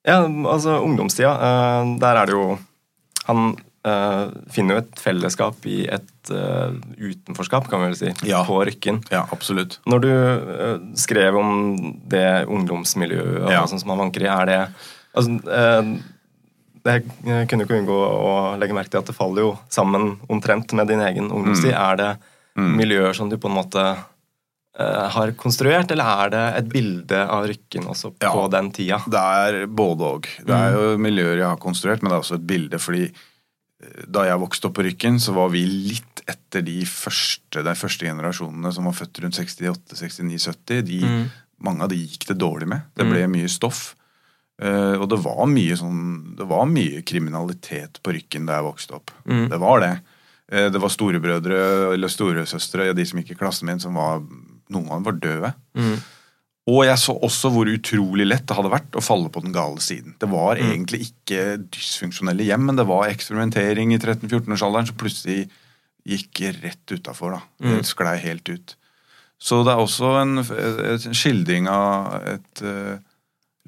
ja, 0.06 0.20
altså 0.24 0.78
ungdomstida, 0.86 1.32
eh, 1.34 1.94
der 2.02 2.20
er 2.22 2.26
det 2.30 2.36
jo 2.36 2.58
Han 3.26 3.56
eh, 3.84 4.28
finner 4.54 4.76
jo 4.76 4.82
et 4.84 5.00
fellesskap 5.02 5.64
i 5.66 5.80
et 5.90 6.30
eh, 6.30 6.74
utenforskap, 6.98 7.66
kan 7.70 7.80
vi 7.82 7.88
vel 7.90 7.96
si, 7.98 8.12
Ja. 8.28 8.44
på 8.46 8.60
Rykken. 8.66 9.00
Ja, 9.10 9.24
absolutt. 9.34 9.80
Når 9.86 10.00
du 10.04 10.10
skrev 10.98 11.36
om 11.36 11.50
det 12.06 12.46
ungdomsmiljøet 12.46 13.50
Ja. 13.50 13.64
som 13.66 13.82
han 13.90 13.98
vanker 13.98 14.22
i, 14.22 14.30
er 14.30 14.46
det 14.46 14.60
altså, 15.14 15.40
det 16.86 16.94
jeg 17.26 17.48
kunne 17.50 17.64
ikke 17.66 17.78
unngå 17.80 17.94
å 17.98 18.34
legge 18.60 18.74
merke 18.76 18.92
til 18.94 19.00
at 19.02 19.08
det 19.10 19.16
faller 19.16 19.42
jo 19.42 19.52
sammen 19.74 20.12
omtrent 20.30 20.70
med 20.78 20.86
din 20.86 21.00
egen 21.02 21.32
ungdomstid. 21.34 21.72
Mm. 21.74 21.82
Er 21.82 21.96
det 21.96 22.10
miljøer 22.56 23.12
som 23.18 23.28
du 23.28 23.36
på 23.42 23.48
en 23.50 23.56
måte 23.58 23.82
har 24.78 25.32
konstruert, 25.40 25.90
eller 25.90 26.04
er 26.26 26.30
det 26.34 26.42
et 26.58 26.68
bilde 26.72 27.22
av 27.32 27.46
Rykken 27.48 27.86
også 27.88 28.10
på 28.18 28.26
Ja. 28.28 28.48
den 28.48 28.70
tida? 28.76 28.98
Det 29.08 29.22
er 29.22 29.66
både 29.66 30.00
og. 30.04 30.28
Det 30.44 30.54
er 30.54 30.72
jo 30.76 30.98
miljøer 30.98 31.36
jeg 31.38 31.48
har 31.48 31.56
konstruert, 31.56 32.02
men 32.02 32.10
det 32.10 32.16
er 32.18 32.24
også 32.24 32.34
et 32.40 32.46
bilde 32.46 32.78
fordi 32.78 33.04
eh, 33.06 34.04
da 34.08 34.24
jeg 34.28 34.38
vokste 34.40 34.68
opp 34.68 34.74
på 34.76 34.84
Rykken, 34.84 35.18
så 35.20 35.32
var 35.36 35.48
vi 35.52 35.64
litt 35.66 36.22
etter 36.28 36.62
de 36.66 36.80
første, 36.84 37.62
de 37.62 37.74
første 37.78 38.04
generasjonene 38.08 38.72
som 38.74 38.84
var 38.84 38.92
født 38.98 39.20
rundt 39.22 39.36
68, 39.38 39.94
69, 39.96 40.38
70. 40.50 40.82
De, 40.82 41.00
Mm. 41.06 41.26
Mange 41.64 41.82
av 41.84 41.88
de 41.88 41.96
gikk 41.96 42.26
det 42.28 42.36
dårlig 42.36 42.66
med. 42.68 42.82
Det 42.94 43.06
ble 43.08 43.22
mye 43.32 43.48
stoff. 43.48 43.94
Eh, 44.60 44.92
og 45.00 45.08
det 45.08 45.16
var 45.24 45.46
mye 45.48 45.72
sånn 45.76 46.34
Det 46.36 46.44
var 46.48 46.66
mye 46.68 47.00
kriminalitet 47.04 47.98
på 48.02 48.12
Rykken 48.12 48.44
da 48.46 48.58
jeg 48.58 48.66
vokste 48.66 48.94
opp. 48.98 49.10
Mm. 49.24 49.48
Det 49.48 49.58
var 49.58 49.80
det. 49.80 49.94
Eh, 50.52 50.68
det 50.68 50.78
var 50.80 50.88
storebrødre 50.92 51.94
eller 51.94 52.08
storesøstre, 52.12 52.90
de 52.94 53.04
som 53.08 53.18
gikk 53.20 53.30
i 53.32 53.38
klassen 53.40 53.66
min, 53.70 53.80
som 53.80 53.94
var 53.94 54.20
Noen 54.74 54.88
av 54.90 54.96
dem 54.98 55.04
var 55.04 55.18
døde. 55.22 55.50
Mm. 55.78 55.96
Og 56.66 56.80
jeg 56.88 56.98
så 56.98 57.14
også 57.22 57.50
hvor 57.54 57.68
utrolig 57.70 58.24
lett 58.26 58.46
det 58.48 58.56
hadde 58.58 58.72
vært 58.72 58.96
å 58.98 59.02
falle 59.04 59.28
på 59.30 59.42
den 59.44 59.52
gale 59.54 59.78
siden. 59.78 60.16
Det 60.18 60.26
var 60.28 60.56
Mm. 60.58 60.70
egentlig 60.72 61.00
ikke 61.10 61.44
dysfunksjonelle 61.70 62.42
hjem, 62.48 62.64
men 62.66 62.76
det 62.76 62.86
var 62.88 63.06
eksperimentering 63.08 63.92
i 63.94 63.98
13-14-årsalderen 64.02 64.86
som 64.88 64.96
plutselig 64.98 65.48
gikk 66.06 66.40
rett 66.62 66.86
utafor. 66.90 67.40
Mm. 67.62 67.76
Det 67.78 67.86
sklei 67.86 68.16
helt 68.18 68.48
ut. 68.48 68.74
Så 69.38 69.62
det 69.64 69.72
er 69.74 69.82
også 69.84 70.10
en, 70.22 70.38
en 70.38 71.14
skildring 71.14 71.68
av 71.68 72.14
et 72.26 72.62
uh, 72.64 72.96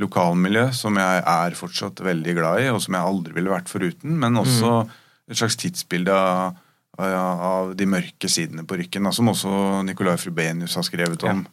lokalmiljø 0.01 0.69
som 0.77 0.97
jeg 0.99 1.23
er 1.27 1.57
fortsatt 1.59 2.01
veldig 2.07 2.35
glad 2.39 2.63
i, 2.63 2.69
og 2.73 2.81
som 2.83 2.95
jeg 2.95 3.03
aldri 3.11 3.35
ville 3.37 3.51
vært 3.53 3.69
foruten, 3.71 4.17
men 4.19 4.35
også 4.39 4.85
Mm. 4.87 4.91
et 5.31 5.37
slags 5.37 5.57
tidsbilde 5.61 6.11
av, 6.15 6.57
av, 6.99 7.75
de 7.79 7.87
mørke 7.87 8.29
sidene 8.29 8.65
på 8.67 8.77
Rykken, 8.81 9.05
da, 9.07 9.13
som 9.15 9.29
også 9.31 9.83
Nicolai 9.87 10.17
Frubenius 10.19 10.75
har 10.75 10.83
skrevet 10.87 11.23
om. 11.29 11.45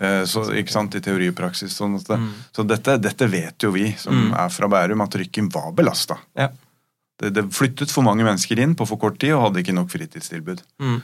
Eh, 0.00 0.24
Så, 0.28 0.44
ikke 0.52 0.70
sant, 0.74 0.94
I 0.94 1.00
teori 1.00 1.30
og 1.32 1.36
praksis. 1.38 1.72
Sånn 1.78 1.96
det, 1.96 2.18
Mm. 2.18 2.32
Så 2.52 2.66
dette, 2.68 2.98
dette 3.00 3.26
vet 3.30 3.56
jo 3.62 3.70
vi 3.72 3.92
som 3.96 4.34
er 4.34 4.48
fra 4.52 4.68
Bærum, 4.68 5.00
at 5.00 5.14
Rykken 5.14 5.48
var 5.52 5.72
belasta. 5.72 6.18
Ja. 6.36 6.50
Det, 7.18 7.32
det 7.32 7.46
flyttet 7.54 7.90
for 7.90 8.02
mange 8.02 8.24
mennesker 8.24 8.58
inn 8.58 8.74
på 8.74 8.86
for 8.86 8.98
kort 8.98 9.18
tid 9.18 9.32
og 9.32 9.46
hadde 9.48 9.62
ikke 9.62 9.74
nok 9.74 9.90
fritidstilbud. 9.90 10.62
Mm. 10.80 11.00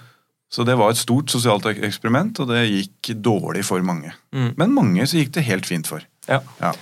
Så 0.50 0.64
det 0.64 0.76
var 0.80 0.90
et 0.90 0.96
stort 1.00 1.28
sosialt 1.30 1.66
eksperiment, 1.66 2.38
og 2.40 2.48
det 2.48 2.66
gikk 2.68 3.14
dårlig 3.22 3.64
for 3.64 3.80
mange. 3.84 4.12
Mm. 4.32 4.54
Men 4.56 4.72
mange 4.74 5.06
så 5.06 5.18
gikk 5.20 5.32
det 5.36 5.44
helt 5.44 5.66
fint 5.68 5.86
for. 5.86 6.00
Ja. 6.28 6.40
Ja. 6.60 6.72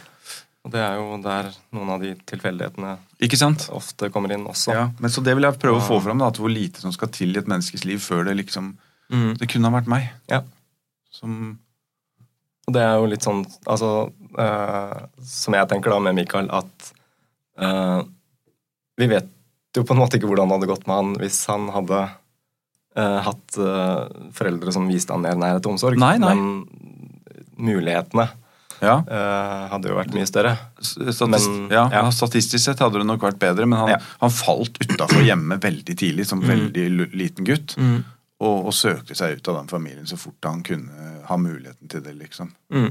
Og 0.67 0.73
det 0.75 0.81
er 0.83 0.97
jo 0.99 1.19
der 1.23 1.53
noen 1.77 1.93
av 1.95 2.03
de 2.03 2.11
tilfeldighetene 2.27 2.97
Ikke 3.23 3.39
sant? 3.39 3.69
ofte 3.71 4.09
kommer 4.11 4.33
inn 4.35 4.49
også. 4.51 4.75
Ja, 4.75 4.89
men 4.99 5.13
Så 5.15 5.23
det 5.23 5.37
vil 5.39 5.47
jeg 5.47 5.61
prøve 5.63 5.79
å 5.79 5.87
få 5.87 6.01
fram, 6.03 6.19
da, 6.19 6.33
at 6.33 6.41
hvor 6.43 6.51
lite 6.51 6.83
som 6.83 6.91
skal 6.95 7.13
til 7.15 7.37
i 7.37 7.39
et 7.39 7.47
menneskes 7.47 7.87
liv 7.87 8.03
før 8.03 8.27
det 8.27 8.35
liksom 8.43 8.75
Mm. 9.07 9.37
Det 9.39 9.47
kunne 9.47 9.71
ha 9.71 9.77
vært 9.77 9.87
meg. 9.87 10.09
Ja. 10.27 10.41
Som 11.15 11.59
Og 12.67 12.75
det 12.75 12.83
er 12.83 12.97
jo 12.99 13.07
litt 13.07 13.23
sånn 13.23 13.45
altså, 13.71 14.11
eh, 14.35 15.05
Som 15.23 15.55
jeg 15.55 15.69
tenker 15.71 15.95
da 15.95 16.01
med 16.03 16.17
Mikael, 16.19 16.49
at 16.51 16.89
eh, 17.63 18.01
vi 18.99 19.07
vet 19.13 19.29
jo 19.77 19.85
på 19.85 19.95
en 19.95 20.01
måte 20.01 20.19
ikke 20.19 20.27
hvordan 20.27 20.49
det 20.49 20.57
hadde 20.57 20.71
gått 20.73 20.87
med 20.89 20.97
han 20.97 21.13
hvis 21.21 21.39
han 21.51 21.69
hadde 21.71 22.01
eh, 22.97 23.19
hatt 23.29 23.59
eh, 23.61 24.31
foreldre 24.35 24.73
som 24.75 24.89
viste 24.89 25.13
han 25.15 25.23
mer 25.23 25.37
nærhet 25.39 25.69
og 25.69 25.77
omsorg. 25.77 26.01
Nei, 26.01 26.17
nei. 26.19 26.33
Men 26.35 26.67
mulighetene 27.57 28.27
Ja. 28.83 28.99
eh, 29.09 29.69
hadde 29.73 29.89
jo 29.89 29.97
vært 29.97 30.13
mye 30.15 30.27
større. 30.29 30.57
Statist, 30.81 31.49
Men- 31.49 31.71
ja, 31.73 31.89
ja. 31.93 32.03
Statistisk 32.11 32.65
sett 32.65 32.79
hadde 32.85 32.99
det 33.01 33.07
nok 33.09 33.21
vært 33.25 33.39
bedre, 33.39 33.67
men 33.67 33.79
han, 33.79 34.01
han 34.21 34.31
falt 34.31 34.79
utafor 34.85 35.23
hjemme 35.25 35.59
veldig 35.63 35.97
tidlig 35.97 36.27
som 36.27 36.41
veldig 36.45 36.87
liten 37.17 37.45
gutt. 37.49 37.77
Og, 38.39 38.67
og 38.69 38.73
søkte 38.77 39.15
seg 39.17 39.39
ut 39.39 39.49
av 39.49 39.63
den 39.63 39.69
familien 39.69 40.05
så 40.07 40.19
fort 40.21 40.45
han 40.45 40.63
kunne 40.63 41.23
ha 41.25 41.37
muligheten 41.41 41.89
til 41.89 42.03
det. 42.05 42.13
liksom. 42.19 42.51
Mm. 42.71 42.91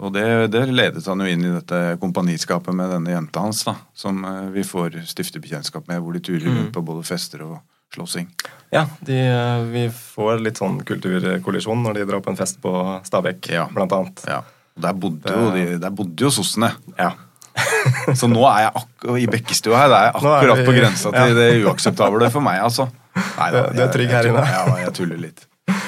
Og 0.00 0.12
det, 0.12 0.50
det 0.52 0.62
ledet 0.72 1.04
han 1.08 1.20
jo 1.20 1.26
inn 1.28 1.44
i 1.44 1.52
dette 1.54 1.78
kompaniskapet 2.00 2.72
med 2.76 2.90
denne 2.92 3.12
jenta 3.14 3.40
hans, 3.44 3.62
da, 3.64 3.74
som 3.96 4.24
eh, 4.28 4.48
vi 4.52 4.64
får 4.64 4.96
stifte 5.08 5.40
bekjentskap 5.40 5.86
med, 5.88 6.00
hvor 6.04 6.12
de 6.16 6.20
turer 6.24 6.48
rundt 6.52 6.72
på 6.74 6.82
både 6.84 7.04
fester 7.08 7.44
og 7.46 7.58
slåssing. 7.94 8.26
Ja, 8.72 8.82
de, 9.00 9.16
eh, 9.28 9.62
vi 9.72 9.86
får 9.92 10.40
litt 10.44 10.60
sånn 10.60 10.80
kulturkollisjon 10.84 11.80
når 11.84 11.94
de 12.00 12.04
drar 12.10 12.20
på 12.24 12.32
en 12.32 12.36
fest 12.40 12.60
på 12.60 12.72
Stabekk, 13.08 13.48
Ja. 13.54 13.68
blant 13.72 13.92
annet. 13.96 14.24
Ja. 14.28 14.42
Der 14.76 14.96
bodde 14.96 15.32
jo, 15.32 15.52
de, 15.54 15.78
der 15.80 15.94
bodde 15.94 16.26
jo 16.26 16.32
sossene. 16.32 16.72
Ja. 16.98 17.14
Så 18.20 18.28
nå 18.28 18.42
er 18.50 18.66
jeg 18.66 19.22
i 19.22 19.28
Bekkestua 19.30 19.78
her, 19.80 19.88
det 19.88 19.98
er 19.98 20.08
jeg 20.10 20.16
akkurat 20.20 20.66
på 20.66 20.74
grensa 20.76 21.12
til 21.14 21.38
det 21.38 21.46
uakseptable 21.64 22.28
for 22.34 22.44
meg, 22.44 22.60
altså. 22.66 22.90
Nei, 23.16 23.48
da, 23.54 23.62
Du 23.76 23.80
er 23.84 23.94
trygg 23.94 24.12
her 24.12 24.28
inne. 24.28 24.42
Ja, 24.50 24.66
jeg 24.84 24.92
tuller 24.98 25.22
litt. 25.28 25.46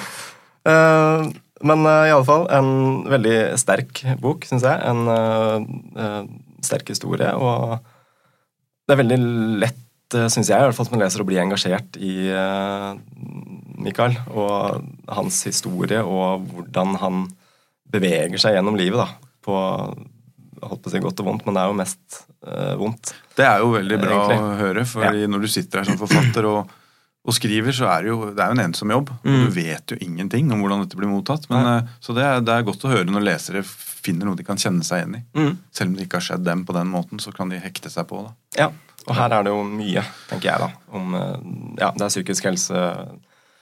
Eh, 0.69 1.23
men 1.65 1.87
uh, 1.87 2.05
i 2.05 2.13
alle 2.13 2.27
fall 2.27 2.45
en 2.53 2.69
veldig 3.09 3.37
sterk 3.59 4.03
bok, 4.23 4.47
syns 4.47 4.67
jeg. 4.67 4.79
En 4.85 5.09
uh, 5.09 5.63
eh, 5.97 6.21
sterk 6.67 6.91
historie. 6.93 7.31
Og 7.35 7.79
det 8.87 8.95
er 8.95 9.01
veldig 9.01 9.19
lett, 9.65 9.81
uh, 10.15 10.29
syns 10.31 10.51
jeg, 10.51 10.59
i 10.59 10.69
hvert 10.69 10.77
fall 10.77 10.91
som 10.91 10.99
en 10.99 11.03
leser, 11.03 11.25
å 11.25 11.29
bli 11.29 11.41
engasjert 11.41 11.99
i 12.05 12.13
uh, 12.31 12.93
Mikael 13.81 14.19
og 14.29 14.85
hans 15.09 15.41
historie 15.49 16.03
og 16.05 16.47
hvordan 16.53 16.95
han 17.03 17.27
beveger 17.93 18.39
seg 18.43 18.57
gjennom 18.59 18.77
livet. 18.79 18.99
da, 19.01 19.09
på 19.45 19.55
holdt 20.59 20.83
på 20.83 20.91
å 20.91 20.93
si 20.93 20.99
godt 21.05 21.21
og 21.23 21.29
vondt, 21.29 21.45
men 21.47 21.55
det 21.55 21.63
er 21.63 21.71
jo 21.71 21.77
mest 21.79 22.17
eh, 22.47 22.75
vondt. 22.81 23.13
Det 23.39 23.45
er 23.47 23.61
jo 23.63 23.69
veldig 23.77 23.99
bra 24.03 24.17
Egentlig. 24.25 24.39
å 24.43 24.57
høre, 24.59 24.85
for 24.91 25.19
når 25.31 25.45
du 25.45 25.49
sitter 25.53 25.79
her 25.83 25.87
som 25.87 25.99
forfatter 26.01 26.49
og, 26.51 26.73
og 27.29 27.37
skriver, 27.37 27.71
så 27.77 27.87
er 27.93 28.03
det 28.03 28.11
jo 28.11 28.19
det 28.35 28.43
er 28.43 28.51
jo 28.51 28.57
en 28.59 28.65
ensom 28.65 28.91
jobb. 28.91 29.13
Og 29.21 29.29
Mm. 29.29 29.45
du 29.45 29.55
vet 29.55 29.95
jo 29.95 29.99
ingenting 30.03 30.51
om 30.53 30.65
hvordan 30.65 30.83
dette 30.83 30.99
blir 30.99 31.09
mottatt. 31.13 31.47
Men, 31.53 31.69
ja. 31.71 31.77
så 32.03 32.17
det 32.17 32.25
er, 32.27 32.41
det 32.43 32.57
er 32.57 32.67
godt 32.67 32.85
å 32.89 32.91
høre 32.91 33.07
når 33.07 33.27
lesere 33.29 33.63
finner 33.69 34.27
noe 34.27 34.39
de 34.39 34.47
kan 34.47 34.59
kjenne 34.59 34.83
seg 34.87 35.05
igjen 35.05 35.17
i. 35.21 35.23
Mm. 35.39 35.55
Selv 35.71 35.91
om 35.93 35.97
det 35.99 36.09
ikke 36.09 36.19
har 36.19 36.27
skjedd 36.33 36.45
dem 36.51 36.67
på 36.67 36.75
den 36.75 36.91
måten, 36.91 37.23
så 37.23 37.31
kan 37.37 37.49
de 37.55 37.63
hekte 37.63 37.91
seg 37.95 38.09
på. 38.11 38.25
da. 38.27 38.35
Ja, 38.59 38.69
og 39.07 39.15
her 39.15 39.31
er 39.39 39.47
det 39.47 39.55
jo 39.55 39.63
mye, 39.63 40.03
tenker 40.31 40.51
jeg, 40.51 40.59
da. 40.67 40.71
Om 40.99 41.15
eh, 41.15 41.39
Ja, 41.85 41.93
det 41.95 42.03
er 42.09 42.13
psykisk 42.17 42.51
helse, 42.51 42.83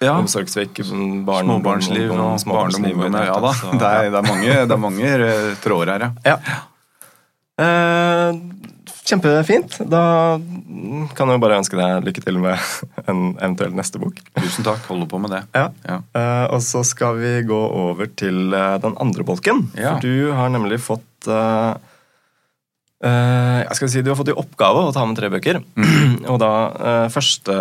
Ja, 0.04 0.12
omsorgssvikt, 0.20 0.76
barn, 1.24 1.46
Småbarnsliv 1.48 2.10
og 2.12 2.34
småbarnsliv 2.42 2.96
barndom. 2.98 3.22
Ja 3.24 3.36
da, 3.40 3.52
så- 3.56 3.72
det 3.80 3.92
er, 3.92 4.10
det 4.12 4.18
er 4.20 4.26
mange, 4.28 4.56
det 4.66 4.74
er 4.76 4.82
mange 4.82 5.12
eh, 5.28 5.54
tråder 5.64 5.92
her, 5.94 6.04
ja. 6.04 6.10
Ja. 6.34 6.64
Eh, 7.58 8.40
Kjempefint. 9.06 9.76
Da 9.86 10.00
kan 11.14 11.30
jeg 11.30 11.40
bare 11.40 11.60
ønske 11.60 11.78
deg 11.78 12.02
lykke 12.08 12.22
til 12.24 12.40
med 12.42 12.58
en 13.10 13.20
eventuell 13.38 13.72
neste 13.78 14.00
bok. 14.02 14.18
Tusen 14.34 14.66
takk. 14.66 14.82
Holder 14.90 15.06
på 15.12 15.20
med 15.22 15.30
det. 15.30 15.42
Ja. 15.54 15.68
Ja. 15.86 15.98
Eh, 16.18 16.46
og 16.56 16.58
så 16.66 16.82
skal 16.84 17.14
vi 17.20 17.30
gå 17.46 17.60
over 17.70 18.10
til 18.18 18.50
eh, 18.52 18.72
den 18.82 18.96
andre 19.02 19.22
bolken. 19.28 19.68
Ja. 19.78 19.94
For 19.94 20.02
du 20.02 20.32
har 20.34 20.50
nemlig 20.50 20.80
fått 20.82 21.30
eh, 21.30 21.76
Jeg 23.04 23.76
skal 23.76 23.90
si 23.92 24.00
Du 24.00 24.08
har 24.08 24.16
fått 24.18 24.30
i 24.32 24.36
oppgave 24.36 24.86
å 24.86 24.92
ta 24.94 25.02
med 25.08 25.18
tre 25.18 25.28
bøker. 25.32 25.60
og 26.32 26.38
da 26.40 26.52
eh, 26.76 27.08
første 27.12 27.56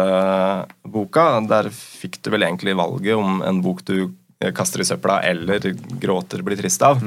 boka, 0.87 1.25
der 1.49 1.71
fikk 1.73 2.21
du 2.23 2.31
vel 2.35 2.47
egentlig 2.47 2.77
valget 2.77 3.19
om 3.19 3.41
en 3.43 3.59
bok 3.65 3.83
du 3.87 3.97
eh, 4.05 4.53
kaster 4.55 4.83
i 4.83 4.87
søpla 4.87 5.19
eller 5.27 5.73
gråter 6.01 6.45
blir 6.45 6.59
trist 6.59 6.85
av. 6.87 7.03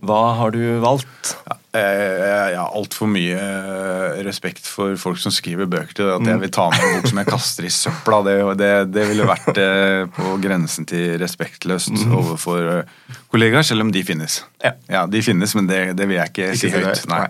Hva 0.00 0.20
har 0.40 0.52
du 0.56 0.62
valgt? 0.84 1.34
Jeg, 1.46 1.59
jeg 1.78 2.56
har 2.58 2.72
altfor 2.74 3.06
mye 3.10 3.36
eh, 3.38 4.16
respekt 4.26 4.66
for 4.66 4.96
folk 4.98 5.20
som 5.22 5.30
skriver 5.30 5.68
bøker 5.70 5.94
til 5.94 6.08
at 6.16 6.26
jeg 6.26 6.42
vil 6.42 6.50
ta 6.50 6.64
med 6.72 6.82
en 6.82 6.96
bok 6.96 7.10
som 7.12 7.20
jeg 7.22 7.28
kaster 7.28 7.68
i 7.68 7.70
søpla. 7.70 8.18
Det, 8.26 8.34
det, 8.58 8.70
det 8.96 9.06
ville 9.12 9.28
vært 9.28 9.60
eh, 9.62 10.02
på 10.16 10.34
grensen 10.42 10.88
til 10.90 11.14
respektløst 11.22 11.94
overfor 12.08 12.72
eh, 12.72 13.14
kollegaer, 13.30 13.66
selv 13.66 13.86
om 13.86 13.94
de 13.94 14.02
finnes. 14.06 14.40
Ja. 14.64 15.06
de 15.06 15.22
finnes, 15.22 15.54
men 15.54 15.70
det, 15.70 15.80
det 15.98 16.10
vil 16.10 16.18
jeg 16.18 16.34
ikke, 16.34 16.50
Ikke 16.56 16.62
si 16.64 16.74
høyt. 16.74 17.06
Nei. 17.12 17.24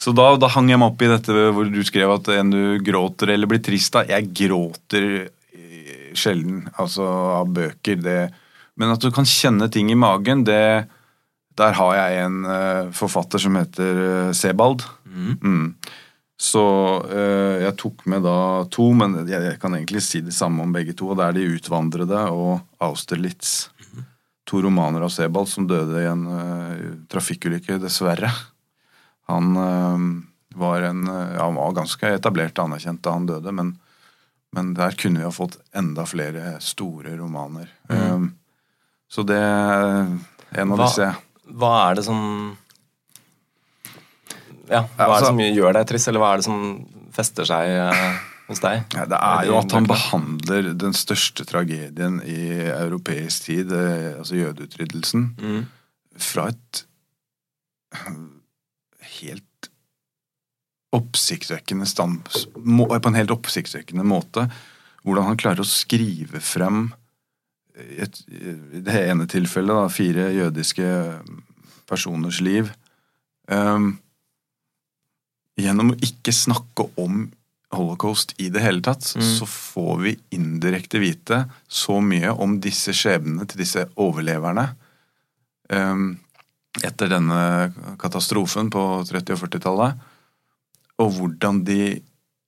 Så 0.00 0.12
da, 0.16 0.30
da 0.40 0.48
hang 0.52 0.70
jeg 0.72 0.80
meg 0.80 0.94
opp 0.94 1.02
i 1.04 1.10
dette 1.10 1.48
hvor 1.52 1.68
du 1.68 1.82
skrev 1.84 2.12
at 2.14 2.30
en 2.36 2.52
du 2.52 2.62
gråter 2.84 3.34
eller 3.34 3.48
blir 3.48 3.60
trist 3.64 3.96
av. 3.96 4.08
Jeg 4.08 4.30
gråter 4.36 5.10
eh, 5.24 6.12
sjelden 6.16 6.66
altså 6.76 7.08
av 7.40 7.48
bøker. 7.56 8.00
Det, 8.00 8.20
men 8.80 8.92
at 8.92 9.00
du 9.00 9.08
kan 9.12 9.28
kjenne 9.28 9.68
ting 9.72 9.92
i 9.92 9.98
magen, 9.98 10.44
det 10.48 10.62
Der 11.58 11.74
har 11.76 11.94
jeg 11.96 12.20
en 12.24 12.44
uh, 12.46 12.90
forfatter 12.96 13.42
som 13.42 13.56
heter 13.58 13.98
uh, 14.00 14.32
Sebald. 14.36 14.84
Mm. 15.10 15.74
Så 16.40 16.62
uh, 17.04 17.56
jeg 17.60 17.74
tok 17.80 18.06
med 18.08 18.22
da 18.24 18.36
to, 18.72 18.86
men 18.96 19.18
jeg, 19.28 19.42
jeg 19.50 19.58
kan 19.60 19.74
egentlig 19.76 20.02
si 20.06 20.22
det 20.24 20.32
samme 20.36 20.62
om 20.64 20.72
begge 20.72 20.94
to. 20.96 21.10
og 21.10 21.18
Det 21.18 21.26
er 21.26 21.36
De 21.36 21.48
utvandrede 21.58 22.22
og 22.32 22.60
Austerlitz. 22.80 23.68
To 24.48 24.62
romaner 24.64 25.04
av 25.04 25.12
Sebald 25.14 25.50
som 25.50 25.66
døde 25.70 26.00
i 26.00 26.08
en 26.10 26.24
trafikkulykke, 27.12 27.76
dessverre. 27.78 28.30
Han 29.30 29.52
var 30.58 30.82
en 30.88 31.04
ja, 31.06 31.44
Han 31.44 31.54
var 31.54 31.76
ganske 31.76 32.08
etablert 32.16 32.58
og 32.58 32.64
anerkjent 32.70 33.02
da 33.04 33.12
han 33.14 33.28
døde, 33.28 33.52
men, 33.54 33.76
men 34.56 34.72
der 34.74 34.96
kunne 34.98 35.20
vi 35.20 35.28
ha 35.28 35.30
fått 35.30 35.60
enda 35.76 36.02
flere 36.08 36.56
store 36.64 37.14
romaner. 37.20 37.70
Um, 37.86 38.32
så 39.06 39.22
det 39.28 39.38
er 39.38 40.08
en 40.10 40.72
av 40.74 40.80
Hva- 40.80 40.88
disse 40.88 41.12
Hva 41.58 41.90
er 41.90 41.94
det 41.98 42.04
som 42.06 42.56
Ja, 44.70 44.84
hva 44.96 45.04
er 45.04 45.08
altså- 45.08 45.20
det 45.20 45.26
som 45.26 45.38
gjør 45.38 45.72
deg 45.74 45.86
trist, 45.90 46.08
eller 46.08 46.20
hva 46.22 46.32
er 46.32 46.36
det 46.36 46.44
som 46.44 46.60
fester 47.12 47.44
seg 47.44 47.68
eh, 47.68 48.18
hos 48.46 48.60
deg? 48.62 48.84
Ja, 48.94 49.04
det 49.10 49.18
er 49.18 49.46
jo 49.48 49.56
at 49.58 49.72
han 49.72 49.86
behandler 49.86 50.68
den 50.78 50.92
største 50.94 51.44
tragedien 51.44 52.20
i 52.22 52.70
europeisk 52.70 53.48
tid, 53.48 53.72
eh, 53.72 54.14
altså 54.18 54.38
jødeutryddelsen, 54.38 55.34
Mm. 55.40 55.66
fra 56.16 56.46
et 56.48 56.84
helt 59.18 59.68
oppsiktsvekkende 60.94 61.86
stand, 61.86 62.22
på 62.24 63.06
en 63.06 63.14
helt 63.18 63.30
oppsiktsvekkende 63.34 64.04
måte. 64.06 64.48
Hvordan 65.04 65.24
han 65.30 65.36
klarer 65.36 65.62
å 65.64 65.66
skrive 65.66 66.40
frem 66.42 66.92
i 67.78 68.80
det 68.84 68.96
ene 69.10 69.26
tilfellet 69.30 69.76
da, 69.76 69.88
fire 69.92 70.30
jødiske 70.34 70.86
personers 71.90 72.40
liv 72.44 72.70
um, 73.50 73.92
gjennom 75.60 75.92
å 75.92 75.98
ikke 76.04 76.32
snakke 76.34 76.86
om 77.00 77.28
holocaust 77.74 78.32
i 78.42 78.48
det 78.50 78.62
hele 78.64 78.82
tatt, 78.82 79.12
Mm. 79.14 79.22
så 79.22 79.46
får 79.46 80.00
vi 80.02 80.12
indirekte 80.34 80.98
vite 80.98 81.44
så 81.68 82.00
mye 82.02 82.32
om 82.34 82.56
disse 82.60 82.90
skjebnene 82.96 83.46
til 83.46 83.62
disse 83.62 83.84
overleverne 83.96 84.64
um, 85.70 86.18
etter 86.82 87.10
denne 87.10 87.70
katastrofen 87.98 88.70
på 88.70 88.82
30- 89.06 89.34
og 89.36 89.42
40-tallet, 89.44 90.02
og 90.98 91.12
hvordan 91.16 91.62
de 91.66 92.00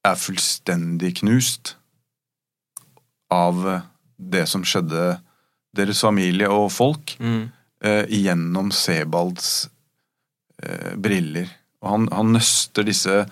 er 0.03 0.19
fullstendig 0.19 1.15
knust 1.21 1.77
av 3.31 3.63
det 4.31 4.47
som 4.51 4.63
skjedde 4.65 5.19
deres 5.75 6.01
familie 6.05 6.49
og 6.53 6.71
folk 6.73 7.17
Mm. 7.21 7.51
eh, 7.83 8.05
gjennom 8.07 8.71
Sebalds 8.73 9.69
eh, 10.63 10.95
briller. 10.97 11.49
Og 11.83 11.91
han, 11.91 12.09
han 12.13 12.33
nøster 12.37 12.85
disse 12.87 13.25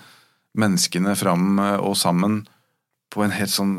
menneskene 0.57 1.13
fram 1.15 1.59
eh, 1.59 1.77
og 1.79 1.95
sammen 1.95 2.41
på 3.11 3.23
en 3.23 3.31
helt 3.35 3.51
sånn 3.53 3.75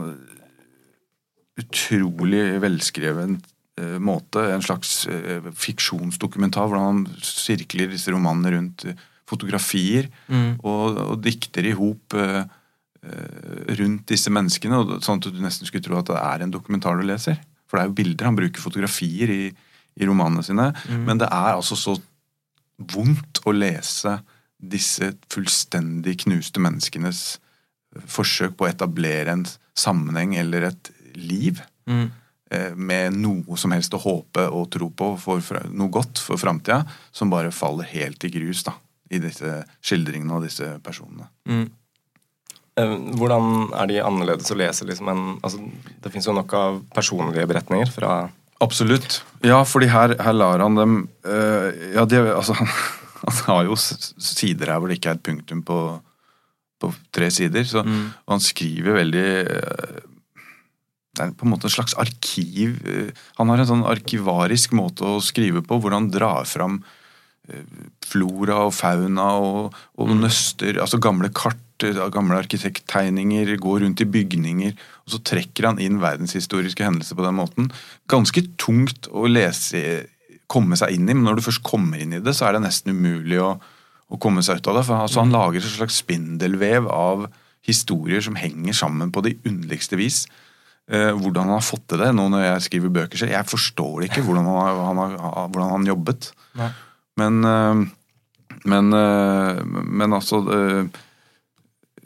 utrolig 1.61 2.45
velskreven 2.63 3.37
eh, 3.81 3.99
måte. 4.01 4.47
En 4.55 4.63
slags 4.65 5.07
fiksjonsdokumentar 5.59 6.69
hvordan 6.71 6.87
han 6.89 7.03
sirkler 7.23 7.91
disse 7.93 8.13
romanene 8.15 8.55
rundt 8.57 8.87
fotografier 9.29 10.09
Mm. 10.29 10.59
og, 10.65 10.97
og 11.13 11.21
dikter 11.25 11.65
i 11.69 11.73
hop 11.77 12.15
rundt 13.03 14.07
disse 14.13 14.31
menneskene, 14.31 15.01
sånn 15.03 15.19
at 15.19 15.27
du 15.35 15.41
nesten 15.43 15.67
skulle 15.67 15.83
tro 15.83 15.99
at 15.99 16.07
det 16.13 16.19
er 16.21 16.45
en 16.45 16.53
dokumentar 16.55 16.97
du 17.01 17.07
leser. 17.09 17.41
For 17.67 17.79
det 17.79 17.83
er 17.85 17.91
jo 17.91 17.97
bilder. 17.99 18.29
Han 18.29 18.39
bruker 18.39 18.63
fotografier 18.63 19.33
i, 19.33 19.43
i 19.99 20.07
romanene 20.07 20.45
sine. 20.47 20.69
Men 21.07 21.19
det 21.19 21.27
er 21.33 21.57
altså 21.57 21.75
så 21.79 21.97
vondt 22.93 23.43
å 23.47 23.55
lese 23.55 24.19
disse 24.63 25.13
fullstendig 25.33 26.21
knuste 26.25 26.63
menneskenes 26.63 27.23
forsøk 28.09 28.55
på 28.57 28.67
å 28.67 28.71
etablere 28.71 29.35
en 29.35 29.47
sammenheng 29.79 30.37
eller 30.41 30.71
et 30.71 30.93
liv 31.19 31.61
Mm. 31.89 32.11
eh, 32.51 32.75
med 32.79 33.17
noe 33.19 33.57
som 33.59 33.73
helst 33.75 33.91
å 33.97 33.99
håpe 33.99 34.45
og 34.55 34.69
tro 34.71 34.87
på 34.95 35.09
for 35.19 35.41
noe 35.75 35.91
godt 35.91 36.21
for 36.23 36.39
framtida, 36.39 36.85
som 37.11 37.29
bare 37.33 37.51
faller 37.51 37.89
helt 37.91 38.23
i 38.23 38.31
grus 38.31 38.63
da, 38.63 38.77
i 39.11 39.19
disse 39.19 39.65
skildringene 39.83 40.37
av 40.37 40.45
disse 40.47 40.69
personene. 40.85 41.27
Mm. 41.49 41.65
Eh, 42.81 42.95
Hvordan 43.19 43.73
er 43.77 43.91
de 43.91 43.99
annerledes 44.05 44.53
å 44.53 44.57
lese? 44.57 44.87
Liksom, 44.89 45.11
en, 45.13 45.25
altså, 45.45 45.61
det 46.05 46.13
fins 46.15 46.29
jo 46.29 46.37
nok 46.37 46.55
av 46.57 46.79
personlige 46.97 47.49
beretninger 47.51 47.93
fra 47.93 48.23
Absolutt. 48.63 49.25
Ja, 49.43 49.65
fordi 49.67 49.89
her, 49.91 50.15
her 50.23 50.37
lar 50.37 50.63
han 50.63 50.79
dem 50.79 50.93
uh, 51.27 51.69
Ja, 51.97 52.05
de, 52.07 52.21
altså, 52.31 52.55
han, 52.55 52.71
han 53.25 53.41
har 53.49 53.67
jo 53.67 53.75
sider 53.75 54.71
her 54.71 54.79
hvor 54.79 54.87
det 54.93 55.01
ikke 55.01 55.11
er 55.11 55.19
et 55.19 55.27
punktum 55.27 55.65
på, 55.67 55.79
på 56.79 56.93
tre 57.11 57.27
sider. 57.35 57.67
Så, 57.67 57.83
Og 57.83 58.37
han 58.37 58.45
skriver 58.45 59.01
veldig 59.01 59.27
uh, 59.51 59.99
Det 61.11 61.27
er 61.27 61.35
på 61.35 61.49
en 61.49 61.53
måte 61.57 61.67
en 61.67 61.75
slags 61.75 61.99
arkiv 61.99 62.79
Han 63.41 63.51
har 63.51 63.65
en 63.65 63.71
sånn 63.73 63.87
arkivarisk 63.91 64.79
måte 64.79 65.11
å 65.11 65.19
skrive 65.25 65.65
på, 65.67 65.83
hvor 65.83 65.99
han 65.99 66.13
drar 66.15 66.47
fram 66.47 66.79
eh, 66.79 67.02
flora 68.07 68.63
og 68.67 68.75
fauna 68.77 69.29
og, 69.41 69.77
og 70.01 70.15
nøster 70.19 70.81
Altså 70.83 71.01
gamle 71.03 71.31
kart, 71.35 71.85
eh, 71.87 72.01
gamle 72.15 72.39
arkitekttegninger, 72.43 73.55
går 73.63 73.85
rundt 73.85 74.03
i 74.05 74.09
bygninger. 74.09 74.75
Og 75.07 75.15
så 75.15 75.23
trekker 75.33 75.71
han 75.71 75.83
inn 75.83 76.01
verdenshistoriske 76.03 76.85
hendelser 76.87 77.19
på 77.19 77.27
den 77.27 77.39
måten. 77.39 77.71
Ganske 78.11 78.45
tungt 78.61 79.09
å 79.11 79.29
lese, 79.31 80.07
komme 80.53 80.79
seg 80.79 80.97
inn 80.97 81.09
i, 81.09 81.17
men 81.17 81.25
når 81.29 81.41
du 81.41 81.47
først 81.49 81.65
kommer 81.67 82.03
inn 82.03 82.17
i 82.17 82.23
det, 82.23 82.37
så 82.37 82.49
er 82.49 82.57
det 82.57 82.67
nesten 82.67 82.93
umulig 82.93 83.41
å, 83.43 83.55
å 84.13 84.21
komme 84.21 84.45
seg 84.45 84.61
ut 84.61 84.73
av 84.73 84.81
det. 84.81 84.87
For 84.89 85.07
altså, 85.07 85.23
han 85.25 85.35
lager 85.35 85.63
et 85.63 85.77
slags 85.79 86.03
spindelvev 86.05 86.91
av 86.93 87.29
historier 87.67 88.23
som 88.25 88.39
henger 88.39 88.75
sammen 88.75 89.13
på 89.15 89.23
de 89.25 89.37
underligste 89.49 89.99
vis. 90.01 90.25
Eh, 90.91 91.13
hvordan 91.15 91.47
han 91.47 91.57
har 91.57 91.65
fått 91.65 91.85
til 91.93 92.01
det 92.03 92.11
nå 92.13 92.25
når 92.33 92.43
jeg 92.43 92.65
skriver 92.67 92.95
bøker 92.97 93.21
selv. 93.21 93.35
Jeg 93.37 93.49
forstår 93.49 94.09
ikke 94.09 94.25
hvordan 94.27 94.49
han, 94.49 94.59
har, 94.59 94.81
han 94.89 95.03
har, 95.03 95.47
hvordan 95.47 95.71
han 95.77 95.87
jobbet. 95.93 96.33
Nei. 96.59 96.73
Men, 97.21 97.45
eh, 97.45 97.83
men, 98.65 98.93
eh, 98.97 99.63
men 99.67 100.13
altså 100.17 100.43
eh, 100.53 101.01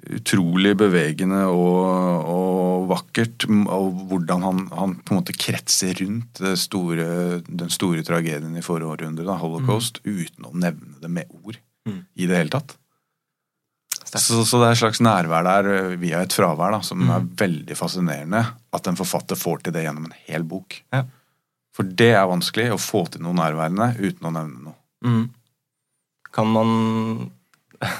Utrolig 0.06 0.76
bevegende 0.78 1.40
og, 1.50 2.26
og 2.30 2.84
vakkert. 2.92 3.46
Og 3.50 4.04
hvordan 4.06 4.44
han, 4.44 4.60
han 4.70 4.92
på 5.02 5.10
en 5.14 5.18
måte 5.18 5.34
kretser 5.34 5.96
rundt 5.98 6.38
det 6.44 6.52
store, 6.62 7.06
den 7.48 7.72
store 7.74 8.04
tragedien 8.06 8.54
i 8.54 8.62
forrige 8.62 8.92
århundre, 8.92 9.24
da, 9.26 9.34
holocaust, 9.40 9.98
uten 10.06 10.46
å 10.46 10.52
nevne 10.54 11.00
det 11.02 11.10
med 11.10 11.32
ord 11.42 11.58
Mm. 11.86 12.00
i 12.18 12.26
det 12.26 12.34
hele 12.34 12.50
tatt. 12.50 12.72
Så, 14.10 14.40
så 14.42 14.58
det 14.58 14.66
er 14.66 14.72
et 14.74 14.80
slags 14.80 14.98
nærvær 15.06 15.44
der 15.46 15.92
via 16.02 16.18
et 16.24 16.34
fravær 16.34 16.72
da, 16.74 16.80
som 16.82 16.98
Mm. 17.04 17.10
er 17.14 17.28
veldig 17.44 17.76
fascinerende. 17.78 18.40
At 18.74 18.88
en 18.90 18.98
forfatter 18.98 19.38
får 19.38 19.62
til 19.62 19.74
det 19.76 19.84
gjennom 19.84 20.08
en 20.08 20.16
hel 20.26 20.42
bok. 20.42 20.80
Ja. 20.94 21.04
For 21.74 21.86
det 21.86 22.08
er 22.18 22.26
vanskelig 22.26 22.72
å 22.74 22.78
få 22.82 23.04
til 23.14 23.22
noe 23.22 23.34
nærværende 23.38 23.92
uten 24.00 24.26
å 24.26 24.32
nevne 24.34 24.64
noe. 24.66 24.74
Mm. 25.04 25.28
Kan 26.32 26.46
man 26.52 27.30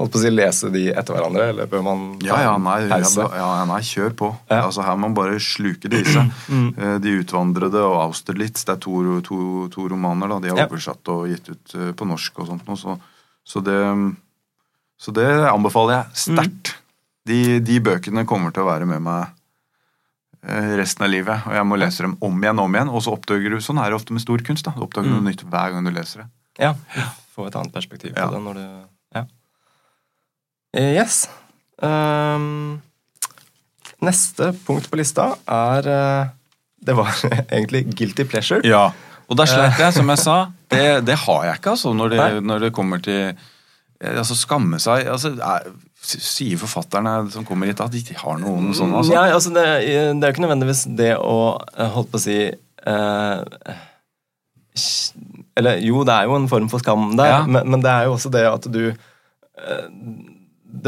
holdt 0.00 0.12
på 0.14 0.18
å 0.18 0.22
si 0.22 0.30
lese 0.32 0.70
de 0.72 0.86
etter 0.94 1.12
hverandre, 1.16 1.48
eller 1.52 1.68
bør 1.70 1.82
man 1.84 2.04
Ja, 2.24 2.38
ja, 2.46 2.52
nei, 2.62 2.78
pause? 2.88 3.26
ja, 3.36 3.48
nei 3.68 3.80
kjør 3.84 4.14
på. 4.16 4.30
Ja. 4.48 4.62
Altså, 4.66 4.84
her 4.86 4.96
må 4.96 5.08
man 5.10 5.16
bare 5.18 5.36
sluke 5.44 5.90
disse. 5.92 6.14
seg. 6.16 6.30
Mm. 6.48 6.68
Eh, 6.78 6.96
De 7.04 7.16
utvandrede 7.20 7.82
og 7.84 7.98
Austerlitz, 8.06 8.64
det 8.64 8.76
er 8.78 8.80
to, 8.86 9.20
to, 9.26 9.40
to 9.74 9.88
romaner. 9.92 10.28
da, 10.32 10.38
De 10.40 10.48
har 10.54 10.62
Ja. 10.64 10.66
oversatt 10.70 11.08
og 11.12 11.28
gitt 11.28 11.50
ut 11.52 11.74
eh, 11.76 11.92
på 11.92 12.08
norsk 12.08 12.38
og 12.40 12.46
sånt. 12.48 12.66
noe, 12.68 12.76
Så, 12.80 12.98
så 13.44 13.62
det 13.64 13.80
Så 15.00 15.12
det 15.16 15.28
anbefaler 15.48 15.94
jeg 16.04 16.24
sterkt. 16.26 16.74
De, 17.26 17.60
de 17.60 17.78
bøkene 17.80 18.24
kommer 18.26 18.52
til 18.52 18.62
å 18.64 18.70
være 18.72 18.86
med 18.88 19.00
meg 19.02 19.28
resten 20.42 21.04
av 21.04 21.10
livet. 21.12 21.42
Og 21.46 21.52
jeg 21.54 21.66
må 21.68 21.76
lese 21.80 22.02
dem 22.06 22.14
om 22.24 22.38
igjen 22.42 22.58
og 22.58 22.64
om 22.70 22.74
igjen. 22.78 22.88
Og 22.90 23.02
så 23.04 23.12
oppdager 23.16 23.50
du, 23.52 23.58
sånn 23.60 23.78
er 23.82 23.90
det 23.92 23.98
ofte 24.00 24.12
med 24.16 24.22
stor 24.24 24.38
kunst. 24.46 24.64
da, 24.64 24.72
Du 24.76 24.82
oppdager 24.86 25.10
noe 25.12 25.20
nytt 25.26 25.42
hver 25.44 25.74
gang 25.74 25.84
du 25.84 25.90
leser 25.92 26.22
det. 26.24 26.28
Ja, 26.60 26.74
få 27.34 27.46
et 27.48 27.56
annet 27.56 27.72
perspektiv 27.74 28.14
på 28.14 28.20
Ja. 28.20 28.30
det 28.30 28.40
når 28.44 28.54
du 28.54 28.64
Ja. 29.14 29.24
Eh, 30.74 30.94
Yes. 30.96 31.28
Um, 31.82 32.80
neste 34.04 34.52
punkt 34.66 34.90
på 34.90 34.96
lista 35.00 35.30
er 35.48 35.86
eh, 35.88 36.28
Det 36.84 36.94
var 36.96 37.08
egentlig 37.52 37.86
guilty 37.96 38.24
pleasure. 38.24 38.60
Ja, 38.64 38.90
og 39.28 39.36
da 39.36 39.44
slet 39.46 39.78
jeg, 39.78 39.92
som 39.94 40.08
jeg 40.08 40.18
sa. 40.18 40.36
Det, 40.72 41.04
det 41.06 41.16
har 41.26 41.44
jeg 41.44 41.58
ikke, 41.60 41.70
altså, 41.76 41.92
når 41.94 42.08
det, 42.10 42.42
når 42.42 42.58
det 42.66 42.72
kommer 42.76 42.98
til 43.04 43.28
eh, 43.30 43.34
Altså, 44.00 44.32
skamme 44.38 44.78
seg 44.80 45.08
altså, 45.12 45.34
er, 45.44 45.66
Sier 46.00 46.56
forfatterne 46.56 47.26
som 47.28 47.44
kommer 47.44 47.68
hit, 47.68 47.80
at 47.84 47.92
de 47.92 48.00
ikke 48.00 48.16
har 48.22 48.38
noen 48.40 48.70
sånne? 48.72 48.96
Altså. 49.02 49.12
Ja, 49.12 49.26
altså 49.36 49.50
det, 49.52 49.64
det 49.84 50.24
er 50.24 50.30
jo 50.30 50.32
ikke 50.32 50.44
nødvendigvis 50.46 50.86
det 50.96 51.10
å 51.20 51.34
eh, 51.76 51.90
Holdt 51.92 52.08
på 52.14 52.16
å 52.16 52.22
si 52.24 52.38
eh, 52.48 53.76
Eller 55.60 55.82
jo, 55.84 56.00
det 56.08 56.14
er 56.16 56.30
jo 56.30 56.38
en 56.38 56.48
form 56.48 56.70
for 56.72 56.80
skam 56.82 57.10
der, 57.18 57.28
Ja. 57.34 57.40
men, 57.46 57.68
men 57.68 57.84
det 57.84 57.92
er 57.92 58.08
jo 58.08 58.14
også 58.16 58.32
det 58.32 58.46
at 58.48 58.68
du 58.72 58.80
eh, 58.88 59.86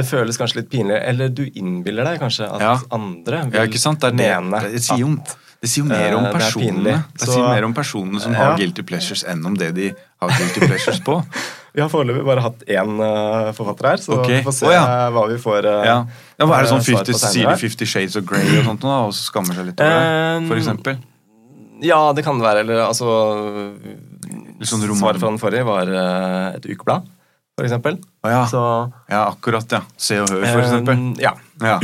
Det 0.00 0.04
føles 0.08 0.38
kanskje 0.40 0.62
litt 0.62 0.70
pinlig, 0.72 0.96
eller 1.12 1.28
du 1.28 1.44
innbiller 1.52 2.06
deg 2.08 2.20
kanskje 2.22 2.48
at 2.48 2.60
Ja. 2.64 2.74
andre 2.96 3.44
vil 3.50 3.60
Ja, 3.60 3.68
ikke 3.68 3.82
sant? 3.82 4.00
Det, 4.00 4.12
er 4.14 4.16
det, 4.16 4.28
mene 4.48 4.64
det, 4.72 4.82
sier 4.88 5.02
jo, 5.04 5.12
det 5.60 5.68
sier 5.70 5.84
jo 5.84 5.90
mer 5.92 6.16
om 6.16 6.28
personene 6.32 6.84
det. 6.88 6.98
Det 7.20 7.28
sier 7.28 7.44
mer 7.52 7.66
om 7.68 7.74
personene 7.76 8.20
som 8.22 8.32
Ja. 8.32 8.38
har 8.52 8.56
guilty 8.58 8.82
pleasures, 8.86 9.24
enn 9.28 9.44
om 9.46 9.58
det 9.58 9.74
de 9.76 9.92
har 9.92 10.38
guilty 10.38 10.64
pleasures 10.64 11.02
på. 11.04 11.20
Vi 11.72 11.80
har 11.80 11.88
foreløpig 11.88 12.24
bare 12.26 12.42
hatt 12.44 12.64
én 12.68 12.98
eh, 13.00 13.46
forfatter 13.56 13.86
her, 13.88 14.00
så 14.02 14.18
okay. 14.18 14.40
vi 14.40 14.44
får 14.44 14.54
se 14.58 14.66
oh, 14.68 14.72
ja. 14.74 14.82
eh, 14.84 15.06
hva 15.14 15.22
vi 15.30 15.38
får. 15.40 15.68
eh, 15.70 15.86
Ja. 15.88 15.94
ja, 16.36 16.44
hva 16.48 16.58
er 16.58 16.66
det 16.66 16.72
sånn 16.74 16.82
eh, 16.82 16.90
50, 17.00 17.16
Sier 17.22 17.46
de 17.46 17.54
her. 17.54 17.62
50 17.62 17.88
Shades 17.94 18.18
of 18.20 18.26
Grey 18.28 18.58
og 18.58 18.66
sånt, 18.68 18.84
da, 18.84 18.98
og 19.06 19.14
så 19.16 19.24
skammer 19.30 19.56
seg 19.56 19.70
litt 19.70 19.80
over 19.80 19.96
det? 19.96 20.50
Eh, 20.50 20.58
eksempel. 20.58 20.98
Ja, 21.82 22.00
det 22.14 22.22
kan 22.26 22.38
det 22.38 22.44
være. 22.46 22.60
Eller 22.66 22.82
altså 22.84 23.08
sånn 24.62 24.84
Svaret 24.94 25.18
fra 25.18 25.30
den 25.32 25.40
forrige 25.42 25.64
var 25.66 25.88
uh, 25.90 26.52
et 26.54 26.68
ukeblad, 26.68 27.08
for 27.58 27.66
eksempel. 27.66 27.96
Å 28.22 28.30
ja. 28.30 28.42
Så, 28.50 28.60
ja, 29.10 29.22
akkurat. 29.32 29.66
ja. 29.74 29.80
Se 29.98 30.20
og 30.22 30.30
hør, 30.30 30.44
for 30.46 30.62
eksempel. 30.62 31.00
eh, 31.16 31.24
ja. 31.24 31.32
Ja, 31.62 31.78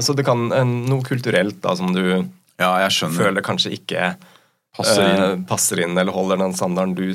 Så 0.04 0.12
det 0.18 0.26
kan 0.28 0.50
eh, 0.52 0.64
noe 0.90 1.06
kulturelt 1.06 1.62
da, 1.64 1.72
som 1.78 1.94
du 1.96 2.02
føler 2.58 3.40
kanskje 3.44 3.72
ikke 3.78 4.10
Passer 4.76 5.02
inn. 5.06 5.22
eh, 5.24 5.38
passer 5.48 5.80
inn, 5.86 5.96
eller 5.98 6.12
holder 6.14 6.42
den 6.44 6.52
standarden 6.54 6.94
du 6.98 7.08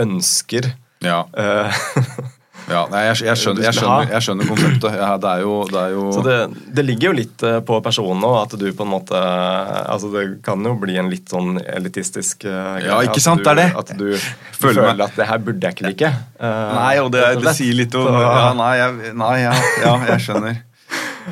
ønsker. 0.00 0.72
Ja, 1.04 1.24
Eh, 1.36 1.72
ja 2.72 2.86
nei, 2.88 3.00
jeg, 3.10 3.18
jeg, 3.26 3.36
skjønner, 3.36 3.64
jeg, 3.66 3.74
skjønner, 3.76 4.06
jeg 4.14 4.24
skjønner 4.24 4.46
konseptet. 4.48 4.94
Ja, 4.96 5.08
det 5.20 5.32
er 5.34 5.40
jo, 5.44 5.56
det 5.68 5.80
er 5.82 5.90
jo 5.92 6.04
Så 6.16 6.22
det, 6.24 6.36
det 6.78 6.84
ligger 6.86 7.10
jo 7.10 7.16
litt 7.18 7.42
eh, 7.44 7.58
på 7.68 7.76
personen 7.84 8.24
òg, 8.24 8.38
at 8.46 8.54
du 8.60 8.64
på 8.72 8.86
en 8.86 8.92
måte 8.94 9.20
Altså 9.20 10.08
det 10.14 10.22
kan 10.46 10.64
jo 10.64 10.72
bli 10.80 10.96
en 11.00 11.10
litt 11.12 11.28
sånn 11.34 11.58
elitistisk 11.60 12.46
eh, 12.48 12.54
greie. 12.78 12.86
Ja, 12.88 13.02
ikke 13.04 13.20
sant, 13.20 13.42
du, 13.42 13.50
det 13.50 13.52
er 13.52 13.60
det. 13.60 13.68
At 13.82 13.92
du 14.00 14.06
Føler 14.16 14.56
føler, 14.80 14.92
meg- 14.94 15.04
at 15.10 15.18
det 15.20 15.28
her 15.28 15.42
burde 15.44 15.68
jeg 15.68 15.76
ikke 15.76 15.88
like. 15.90 16.12
Nei, 16.40 16.94
og 17.04 17.10
det, 17.12 17.24
det 17.44 17.56
sier 17.58 17.76
litt 17.82 17.98
om 18.00 18.08
Så- 18.08 18.22
ja, 18.24 18.46
Nei, 18.62 18.76
nei 19.24 19.34
jeg 19.44 20.24
skjønner. 20.24 20.62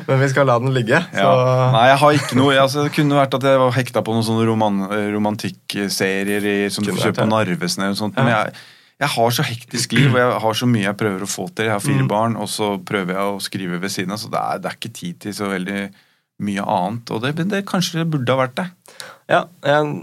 Men 0.07 0.19
vi 0.19 0.27
skal 0.31 0.47
la 0.49 0.57
den 0.59 0.73
ligge. 0.73 0.99
Ja. 1.13 1.31
Nei, 1.73 1.83
jeg 1.91 1.97
har 2.01 2.11
ikke 2.17 2.37
noe 2.39 2.53
altså, 2.57 2.83
Det 2.87 2.93
kunne 2.95 3.15
vært 3.19 3.33
at 3.37 3.43
jeg 3.43 3.59
var 3.61 3.71
hekta 3.75 4.01
på 4.05 4.13
noen 4.15 4.25
sånne 4.25 4.45
roman, 4.47 4.79
romantikkserier 5.67 6.69
som 6.73 6.85
du 6.85 6.91
kjøper 6.95 7.23
på. 7.23 7.27
Narvesen 7.29 7.83
eller 7.83 7.93
noe 7.93 7.99
sånt. 7.99 8.17
Men 8.17 8.31
jeg, 8.33 8.53
jeg 9.03 9.11
har 9.15 9.35
så 9.37 9.45
hektisk 9.47 9.93
liv, 9.97 10.09
og 10.13 10.19
jeg 10.21 10.39
har 10.45 10.57
så 10.59 10.69
mye 10.69 10.87
jeg 10.87 10.97
prøver 10.99 11.25
å 11.25 11.29
få 11.29 11.47
til. 11.51 11.65
Jeg 11.69 11.75
har 11.75 11.83
fire 11.83 12.03
Mm. 12.03 12.09
barn, 12.11 12.35
og 12.39 12.47
så 12.49 12.73
prøver 12.83 13.13
jeg 13.17 13.33
å 13.35 13.39
skrive 13.41 13.79
ved 13.81 13.91
siden 13.91 14.11
av, 14.15 14.17
så 14.21 14.29
det 14.33 14.39
er, 14.41 14.59
det 14.63 14.71
er 14.71 14.77
ikke 14.79 14.93
tid 14.93 15.19
til 15.19 15.33
så 15.33 15.49
veldig 15.51 15.79
mye 16.43 16.63
annet. 16.65 17.11
Og 17.13 17.21
det, 17.23 17.35
det 17.49 17.65
kanskje 17.69 18.01
det 18.01 18.09
burde 18.11 18.33
ha 18.33 18.41
vært 18.47 18.55
det. 18.55 18.67
ja, 19.29 19.45
jeg 19.63 19.93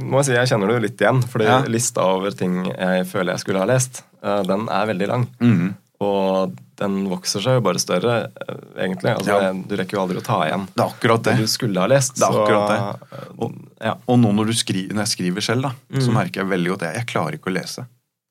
må 0.00 0.22
si 0.24 0.32
jeg 0.32 0.46
kjenner 0.48 0.70
det 0.70 0.76
jo 0.78 0.84
litt 0.86 1.00
igjen. 1.02 1.22
Fordi 1.28 1.44
Ja. 1.44 1.60
lista 1.66 2.00
over 2.06 2.30
ting 2.30 2.64
jeg 2.70 3.06
føler 3.10 3.32
jeg 3.34 3.40
skulle 3.42 3.58
ha 3.58 3.66
lest, 3.66 4.02
eh, 4.22 4.42
den 4.46 4.68
er 4.68 4.86
veldig 4.86 5.08
lang. 5.08 5.26
Mhm. 5.40 5.74
Og 6.00 6.54
den 6.80 6.94
vokser 7.10 7.42
seg 7.44 7.58
jo 7.58 7.60
bare 7.66 7.80
større, 7.82 8.14
eh, 8.40 8.60
egentlig. 8.86 9.10
Altså, 9.12 9.34
Ja. 9.42 9.52
Du 9.52 9.74
rekker 9.76 9.98
jo 9.98 10.00
aldri 10.06 10.16
å 10.16 10.24
ta 10.24 10.38
igjen 10.46 10.66
Det 10.74 10.80
er 10.80 10.88
akkurat 10.88 11.22
det. 11.26 11.34
det 11.36 11.44
du 11.44 11.46
skulle 11.52 11.80
ha 11.82 11.86
lest. 11.86 12.14
Det 12.16 12.24
er 12.24 12.32
så, 12.32 12.44
akkurat 12.46 12.70
eh, 13.12 13.50
Ja. 13.84 13.94
Og 14.08 14.18
nå 14.18 14.32
når, 14.32 14.46
du 14.46 14.52
skriver, 14.56 14.94
når 14.94 15.04
jeg 15.04 15.12
skriver 15.16 15.40
selv, 15.44 15.62
da, 15.62 15.70
så 16.00 16.08
Mhm. 16.08 16.14
merker 16.14 16.40
jeg 16.40 16.48
veldig 16.48 16.68
godt 16.72 16.82
at 16.82 16.94
jeg, 16.94 17.04
jeg 17.04 17.06
klarer 17.14 17.32
ikke 17.36 17.50
å 17.52 17.56
lese. 17.60 17.86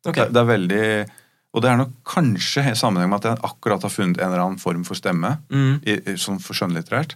Okay. 0.07 0.25
Det, 0.25 0.33
det 0.33 0.41
er 0.41 0.49
veldig 0.57 1.09
Og 1.55 1.61
det 1.63 1.69
er 1.71 1.77
nok 1.77 1.91
kanskje 2.05 2.61
i 2.69 2.75
sammenheng 2.77 3.09
med 3.09 3.25
at 3.25 3.29
jeg 3.37 3.43
akkurat 3.43 3.81
har 3.81 3.89
funnet 3.89 4.19
en 4.21 4.27
eller 4.31 4.43
annen 4.45 4.59
form 4.59 4.83
for 4.85 4.93
stemme. 4.93 5.39
Mm. 5.49 5.79
i, 5.83 6.15
som 6.15 6.37
for 6.37 6.53
skjønnlitterært. 6.53 7.15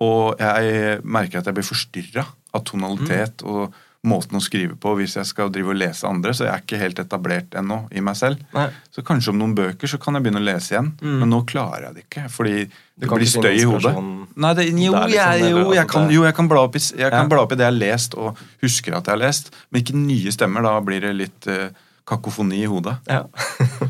Og 0.00 0.38
jeg 0.38 1.02
merker 1.02 1.38
at 1.40 1.46
jeg 1.46 1.54
blir 1.54 1.66
forstyrra 1.66 2.24
av 2.54 2.62
tonalitet 2.64 3.42
og 3.42 3.72
måten 4.06 4.38
å 4.38 4.40
skrive 4.42 4.76
på 4.78 4.92
hvis 4.98 5.16
jeg 5.18 5.26
skal 5.26 5.50
drive 5.52 5.72
og 5.72 5.78
lese 5.80 6.06
andre, 6.06 6.30
så 6.36 6.46
jeg 6.46 6.52
er 6.52 6.62
ikke 6.62 6.78
helt 6.78 7.00
etablert 7.02 7.56
ennå 7.58 7.80
i 7.90 8.02
meg 8.04 8.14
selv. 8.18 8.42
Nei. 8.54 8.68
Så 8.94 9.02
kanskje 9.06 9.32
om 9.32 9.40
noen 9.40 9.56
bøker 9.58 9.90
så 9.90 9.98
kan 10.00 10.14
jeg 10.14 10.26
begynne 10.26 10.42
å 10.42 10.46
lese 10.46 10.74
igjen. 10.76 10.92
Mm. 11.02 11.16
men 11.22 11.32
nå 11.34 11.40
klarer 11.50 11.88
jeg 11.88 11.96
det 11.96 12.04
ikke. 12.06 12.24
Fordi 12.30 12.54
det 12.68 13.10
blir 13.10 13.30
støy 13.30 13.50
i 13.56 13.66
hodet. 13.66 13.94
Nei, 14.38 14.52
det, 14.58 14.68
jo, 14.70 14.94
liksom, 14.94 15.14
jeg, 15.16 15.50
jo, 15.50 15.66
jeg 15.74 15.90
kan, 15.90 16.08
jo, 16.14 16.22
jeg 16.28 16.36
kan 16.38 16.50
bla 16.50 16.62
opp 16.68 16.78
i, 16.78 16.84
jeg 16.84 17.10
kan 17.14 17.26
Ja. 17.26 17.32
bla 17.34 17.42
opp 17.42 17.52
i 17.54 17.58
det 17.58 17.66
jeg 17.66 17.72
har 17.74 17.78
lest 17.80 18.14
og 18.14 18.40
husker 18.62 18.94
at 18.98 19.10
jeg 19.10 19.16
har 19.16 19.22
lest, 19.24 19.52
men 19.70 19.82
ikke 19.82 19.98
nye 19.98 20.34
stemmer. 20.34 20.66
Da 20.66 20.78
blir 20.84 21.02
det 21.02 21.12
litt 21.18 21.50
uh, 21.50 21.68
kakofoni 22.08 22.62
i 22.62 22.70
hodet. 22.70 22.96
Ja. 23.10 23.24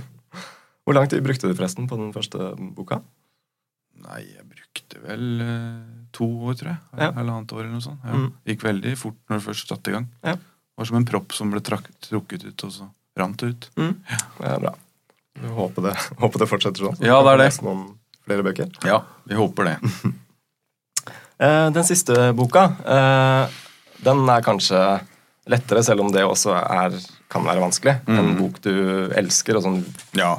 Hvor 0.88 0.96
lang 0.96 1.08
tid 1.12 1.20
brukte 1.22 1.48
du 1.50 1.52
forresten 1.52 1.88
på 1.88 2.00
den 2.00 2.14
første 2.16 2.54
boka? 2.56 3.02
Nei, 4.08 4.22
jeg 4.24 4.44
brukte 4.48 5.02
vel 5.04 5.24
eh, 5.44 5.97
to 6.12 6.26
år, 6.48 6.54
tror 6.58 6.70
jeg. 6.72 6.78
Ja. 6.98 7.10
Halvannet 7.16 7.52
år 7.52 7.60
eller 7.64 7.72
noe 7.76 7.84
sånt. 7.84 8.00
Ja. 8.04 8.14
Mm. 8.14 8.32
Gikk 8.46 8.62
veldig 8.64 8.94
fort 8.98 9.18
når 9.28 9.38
det 9.40 9.46
først 9.48 9.68
satte 9.72 9.90
i 9.90 9.96
gang. 9.96 10.06
Ja. 10.24 10.34
Det 10.34 10.76
var 10.82 10.84
som 10.90 10.96
en 11.00 11.08
propp 11.10 11.32
som 11.34 11.50
ble 11.50 11.60
trak 11.60 11.88
trukket 12.06 12.44
ut, 12.44 12.64
og 12.64 12.70
så 12.72 12.88
rant 13.18 13.36
det 13.40 13.48
ut. 13.54 13.68
Mm. 13.76 13.94
Det 14.38 14.46
er 14.52 14.60
bra. 14.62 14.74
Vi 15.38 15.48
håper 15.54 15.82
det, 15.88 15.96
håper 16.22 16.38
det 16.44 16.48
fortsetter 16.50 16.86
sånn. 16.88 17.00
Ja, 17.02 17.20
det 17.26 17.32
er 17.34 17.42
det. 17.44 17.50
Noen 17.66 17.84
flere 18.26 18.42
bøker. 18.46 18.70
Ja, 18.86 19.02
vi 19.28 19.34
håper 19.38 19.64
det. 19.72 19.76
Eh, 21.38 21.68
den 21.70 21.84
siste 21.86 22.32
boka, 22.34 22.64
eh, 22.82 23.58
den 24.02 24.24
er 24.28 24.42
kanskje 24.42 24.80
lettere, 25.46 25.84
selv 25.86 26.02
om 26.02 26.08
det 26.10 26.24
også 26.26 26.50
er, 26.58 26.96
kan 27.30 27.44
være 27.46 27.62
vanskelig. 27.62 27.94
En 28.10 28.32
Mm. 28.32 28.38
bok 28.40 28.60
du 28.64 28.72
elsker, 29.14 29.54
og 29.56 29.62
som, 29.62 29.76
Ja. 30.18 30.32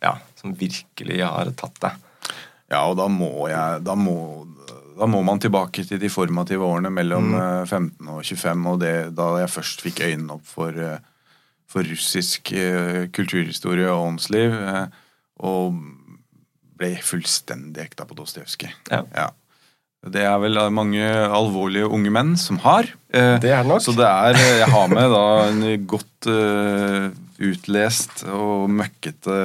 ja, 0.00 0.14
som 0.40 0.54
virkelig 0.56 1.20
har 1.22 1.50
tatt 1.52 1.78
deg. 1.80 1.92
ja, 2.70 2.80
og 2.88 2.96
da 2.96 3.08
må 3.08 3.46
jeg 3.50 3.84
da 3.84 3.94
må, 3.94 4.41
da 4.98 5.08
må 5.10 5.22
man 5.26 5.40
tilbake 5.42 5.84
til 5.88 6.00
de 6.02 6.10
formative 6.12 6.66
årene 6.66 6.90
mellom 6.92 7.30
mm. 7.32 7.66
15 7.66 8.08
og 8.12 8.22
25, 8.24 8.66
og 8.72 8.80
det, 8.82 8.94
da 9.18 9.28
jeg 9.42 9.52
først 9.52 9.84
fikk 9.84 10.02
øynene 10.06 10.36
opp 10.38 10.46
for, 10.48 10.76
eh, 10.76 10.98
for 11.70 11.88
russisk 11.88 12.52
eh, 12.52 13.06
kulturhistorie 13.14 13.88
og 13.90 14.08
åndsliv, 14.12 14.56
eh, 14.56 14.86
og 15.42 15.78
ble 16.78 16.96
fullstendig 17.04 17.86
ekta 17.86 18.06
på 18.08 18.16
Dostojevskij. 18.18 18.74
Ja. 18.90 19.04
Ja. 19.14 19.30
Det 20.02 20.24
er 20.26 20.38
vel 20.42 20.58
mange 20.74 21.02
alvorlige 21.06 21.86
unge 21.86 22.10
menn 22.10 22.32
som 22.40 22.58
har. 22.64 22.88
Eh, 23.14 23.38
Det 23.38 23.52
er 23.54 23.62
nok. 23.62 23.84
Så 23.84 23.94
det 23.94 24.08
er 24.08 24.34
eh, 24.34 24.58
Jeg 24.58 24.70
har 24.72 24.88
med 24.90 25.12
da 25.14 25.26
en 25.46 25.86
godt 25.86 26.26
eh, 26.26 27.12
utlest 27.38 28.24
og 28.26 28.66
møkkete 28.70 29.36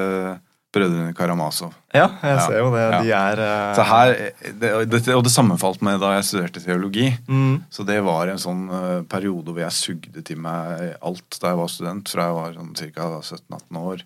Brødrene 0.76 1.14
Karamazov. 1.16 1.72
Ja, 1.96 2.10
jeg 2.22 2.42
ser 2.44 2.58
jo 2.60 2.68
det. 2.74 2.82
ja. 2.92 2.98
De 3.02 3.12
er 3.16 3.40
uh... 3.40 3.76
Så 3.78 3.86
her, 3.88 4.12
det, 4.60 4.72
det, 4.92 5.16
Og 5.16 5.24
det 5.24 5.32
sammenfalt 5.32 5.82
med 5.82 6.02
da 6.04 6.10
jeg 6.18 6.26
studerte 6.28 6.62
teologi. 6.66 7.08
mm, 7.28 7.64
Så 7.72 7.86
det 7.88 8.02
var 8.06 8.28
en 8.28 8.42
sånn 8.42 8.66
uh, 8.70 9.02
periode 9.10 9.54
hvor 9.56 9.64
jeg 9.64 9.72
sugde 9.78 10.22
til 10.28 10.38
meg 10.44 10.98
alt 11.02 11.40
da 11.42 11.54
jeg 11.54 11.62
var 11.62 11.72
student. 11.72 12.12
Fra 12.12 12.28
jeg 12.28 12.38
var 12.42 12.54
sånn 12.60 12.76
ca. 12.76 13.08
17-18 13.24 13.82
år 13.82 14.04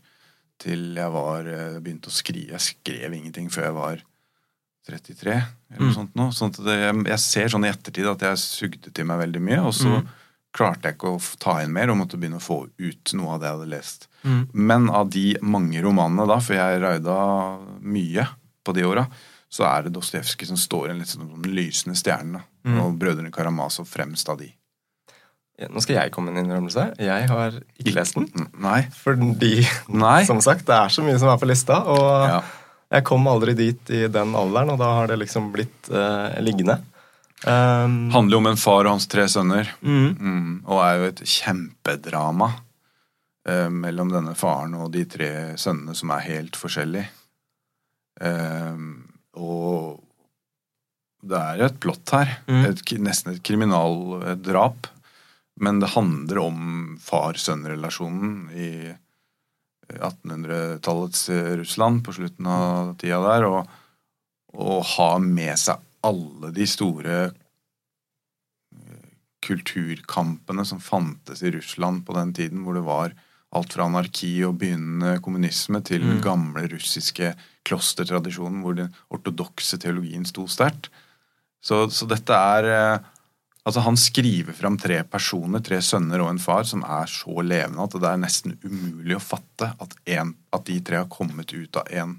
til 0.61 0.85
jeg 1.01 1.11
var, 1.17 1.49
uh, 1.49 1.79
begynte 1.81 2.13
å 2.13 2.15
skrive. 2.15 2.53
Jeg 2.53 2.67
skrev 2.69 3.17
ingenting 3.17 3.49
før 3.51 3.67
jeg 3.71 3.77
var 3.81 4.03
33. 4.87 5.33
eller 5.33 5.81
noe 5.81 5.89
Mm. 5.91 5.95
sånt 5.97 6.15
nå. 6.17 6.29
Sånn 6.33 6.53
at 6.53 6.61
det, 6.65 6.77
jeg, 6.85 7.03
jeg 7.09 7.19
ser 7.25 7.51
sånn 7.53 7.65
i 7.65 7.69
ettertid 7.73 8.07
at 8.09 8.21
jeg 8.29 8.37
sugde 8.41 8.93
til 8.93 9.05
meg 9.09 9.19
veldig 9.25 9.41
mye. 9.49 9.59
Og 9.65 9.73
så 9.73 9.89
Mm. 9.97 10.07
Klarte 10.53 10.89
jeg 10.89 10.97
ikke 10.97 11.13
å 11.15 11.19
ta 11.39 11.57
inn 11.63 11.71
mer 11.73 11.89
og 11.93 11.97
måtte 12.01 12.17
begynne 12.19 12.39
å 12.41 12.43
få 12.43 12.65
ut 12.77 13.13
noe 13.15 13.35
av 13.35 13.39
det 13.41 13.47
jeg 13.49 13.57
hadde 13.59 13.69
lest. 13.71 14.07
mm. 14.23 14.41
Men 14.53 14.89
av 14.89 15.09
de 15.09 15.25
mange 15.41 15.81
romanene 15.83 16.27
da, 16.27 16.39
for 16.43 16.53
jeg 16.57 16.81
raida 16.83 17.17
mye 17.81 18.27
på 18.65 18.73
de 18.75 18.83
åra, 18.85 19.05
så 19.51 19.65
er 19.67 19.83
det 19.87 19.93
Dostojevskij 19.95 20.47
som 20.47 20.57
står 20.59 20.89
en 20.91 20.99
litt 21.01 21.11
sånn 21.11 21.27
den 21.41 21.55
lysende 21.55 21.95
stjerne. 21.99 22.43
Mm. 22.63 22.77
Og 22.85 22.97
Brødrene 23.01 23.31
Karamazov 23.33 23.87
fremst 23.89 24.29
av 24.31 24.37
de. 24.39 24.51
Nå 25.69 25.81
skal 25.83 25.97
jeg 25.99 26.11
komme 26.15 26.31
med 26.31 26.41
en 26.41 26.47
innrømmelse. 26.49 26.85
Jeg 27.03 27.27
har 27.29 27.57
ikke 27.77 27.93
lest 27.93 28.15
den. 28.17 28.29
Nei. 28.63 28.79
Fordi, 29.03 29.65
Nei. 29.93 30.23
som 30.25 30.39
sagt, 30.41 30.63
det 30.65 30.73
er 30.77 30.89
så 30.93 31.03
mye 31.05 31.19
som 31.21 31.29
er 31.29 31.37
på 31.41 31.49
lista. 31.49 31.81
Og 31.85 32.07
Ja. 32.29 32.39
jeg 32.97 33.03
kom 33.05 33.27
aldri 33.29 33.53
dit 33.55 33.91
i 33.93 34.07
den 34.07 34.33
alderen, 34.35 34.71
og 34.73 34.79
da 34.81 34.93
har 34.95 35.07
det 35.11 35.19
liksom 35.19 35.51
blitt 35.53 35.91
eh, 35.91 36.39
liggende. 36.41 36.79
Um, 37.41 38.11
Handler 38.13 38.35
jo 38.35 38.41
om 38.43 38.47
en 38.51 38.59
far 38.61 38.85
og 38.85 38.91
hans 38.93 39.07
tre 39.09 39.23
sønner. 39.31 39.71
mm, 39.81 40.11
Mm, 40.19 40.51
og 40.67 40.81
er 40.85 40.97
jo 40.99 41.07
et 41.09 41.21
kjempedrama. 41.25 42.51
eh, 43.49 43.69
mellom 43.73 44.11
denne 44.13 44.35
faren 44.37 44.75
og 44.77 44.91
de 44.93 45.01
tre 45.09 45.57
sønnene 45.57 45.95
som 45.97 46.11
er 46.13 46.19
helt 46.27 46.53
forskjellige. 46.55 47.07
Eh, 48.21 48.77
og 49.41 50.03
det 51.25 51.39
er 51.39 51.63
et 51.65 51.79
plott 51.81 52.09
her. 52.13 52.35
Mm. 52.47 52.65
Et, 52.69 52.83
nesten 53.01 53.33
et 53.33 53.41
kriminaldrap. 53.41 54.87
Men 55.59 55.79
det 55.81 55.89
handler 55.95 56.37
om 56.43 56.97
far-sønn-relasjonen 57.01 58.51
i 58.53 58.93
1800-tallets 59.91 61.29
Russland 61.57 62.03
på 62.05 62.13
slutten 62.13 62.47
av 62.47 62.95
tida 63.01 63.19
der. 63.25 63.45
Og, 63.49 63.67
og 64.53 64.83
ha 64.95 65.17
med 65.17 65.57
seg 65.57 65.81
alle 66.03 66.51
de 66.55 66.65
store 66.69 67.17
eh, 67.29 69.09
kulturkampene 69.45 70.65
som 70.65 70.79
fantes 70.83 71.43
i 71.43 71.51
Russland 71.51 72.05
på 72.05 72.15
den 72.17 72.33
tiden, 72.33 72.63
hvor 72.65 72.77
det 72.77 72.85
var 72.85 73.13
alt 73.51 73.73
fra 73.75 73.87
anarki 73.89 74.29
og 74.47 74.59
begynnende 74.61 75.17
kommunisme 75.23 75.81
til 75.83 76.01
den 76.05 76.17
Mm. 76.19 76.23
gamle 76.23 76.67
russiske 76.71 77.33
klostertradisjonen 77.67 78.61
hvor 78.63 78.75
den 78.77 78.93
ortodokse 79.11 79.77
teologien 79.77 80.25
sto 80.25 80.47
sterkt. 80.47 80.89
Så, 81.61 81.89
så 81.91 82.07
dette 82.07 82.33
er 82.33 82.63
eh, 82.65 82.99
Altså 83.63 83.79
Han 83.85 83.93
skriver 83.93 84.53
fram 84.57 84.73
tre 84.81 85.03
personer, 85.03 85.61
tre 85.61 85.77
sønner 85.85 86.23
og 86.23 86.31
en 86.31 86.39
far, 86.41 86.63
som 86.65 86.81
er 86.81 87.05
så 87.05 87.43
levende 87.45 87.83
at 87.83 87.93
det 87.93 88.07
er 88.09 88.17
nesten 88.17 88.55
umulig 88.63 89.13
å 89.13 89.21
fatte 89.21 89.67
at, 89.77 89.93
en, 90.09 90.31
at 90.49 90.65
de 90.65 90.79
tre 90.81 90.97
har 90.97 91.05
kommet 91.05 91.53
ut 91.53 91.77
av 91.77 91.85
én 91.93 92.15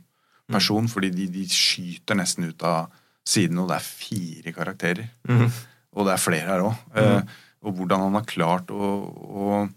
person. 0.46 0.86
Fordi 0.86 1.10
de, 1.10 1.26
de 1.26 1.42
skyter 1.50 2.14
nesten 2.14 2.46
ut 2.46 2.62
av 2.62 2.92
siden, 3.28 3.58
og 3.62 3.68
det 3.70 3.78
er 3.78 3.86
fire 3.86 4.52
karakterer. 4.56 5.08
Mhm. 5.28 5.52
Og 5.92 6.06
det 6.08 6.14
er 6.14 6.22
flere 6.22 6.48
her 6.48 6.64
òg. 6.64 6.74
Eh, 6.96 7.22
og 7.62 7.76
hvordan 7.76 8.00
han 8.06 8.16
har 8.16 8.26
klart 8.26 8.72
å, 8.74 8.88
å 9.12 9.68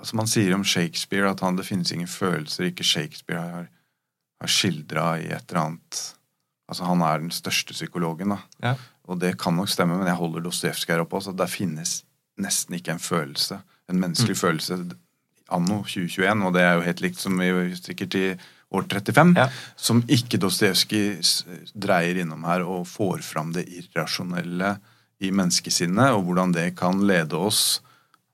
Altså 0.00 0.16
Man 0.16 0.28
sier 0.30 0.54
om 0.56 0.62
Shakespeare 0.64 1.28
at 1.28 1.42
han, 1.44 1.58
det 1.58 1.66
finnes 1.66 1.90
ingen 1.92 2.08
følelser 2.08 2.70
ikke 2.70 2.86
Shakespeare 2.86 3.40
har, 3.42 3.66
har 4.40 4.48
skildra 4.48 5.18
i 5.20 5.26
et 5.28 5.50
eller 5.50 5.60
annet 5.60 5.98
Altså 6.70 6.86
Han 6.88 7.02
er 7.04 7.18
den 7.20 7.34
største 7.34 7.74
psykologen. 7.76 8.32
da 8.32 8.38
Ja. 8.62 8.74
Og 9.10 9.18
det 9.20 9.34
kan 9.42 9.56
nok 9.58 9.68
stemme, 9.68 9.98
men 9.98 10.06
jeg 10.06 10.16
holder 10.16 10.40
Dostojevskij 10.46 10.94
her 10.94 11.02
oppe 11.02 11.18
Altså, 11.18 11.36
Der 11.36 11.50
finnes 11.50 12.04
nesten 12.40 12.78
ikke 12.78 12.94
en 12.94 13.02
følelse. 13.02 13.60
En 13.90 14.00
menneskelig 14.00 14.38
følelse 14.38 14.78
anno 15.50 15.82
2021, 15.82 16.46
og 16.46 16.54
det 16.54 16.62
er 16.62 16.74
jo 16.78 16.86
helt 16.86 17.00
likt 17.02 17.18
som 17.18 17.36
vi 17.36 17.50
sikkert 17.76 18.14
i 18.14 18.26
år 18.72 18.82
35, 18.88 19.34
Ja. 19.36 19.48
som 19.76 20.02
ikke 20.02 20.38
Dostojevskij 20.38 21.18
dreier 21.74 22.20
innom 22.22 22.44
her 22.44 22.62
og 22.62 22.86
får 22.86 23.22
fram 23.22 23.52
det 23.52 23.66
irrasjonelle 23.68 24.78
i 25.20 25.30
menneskesinnet, 25.30 26.14
og 26.14 26.24
hvordan 26.24 26.52
det 26.52 26.76
kan 26.76 27.00
lede 27.06 27.34
oss 27.36 27.80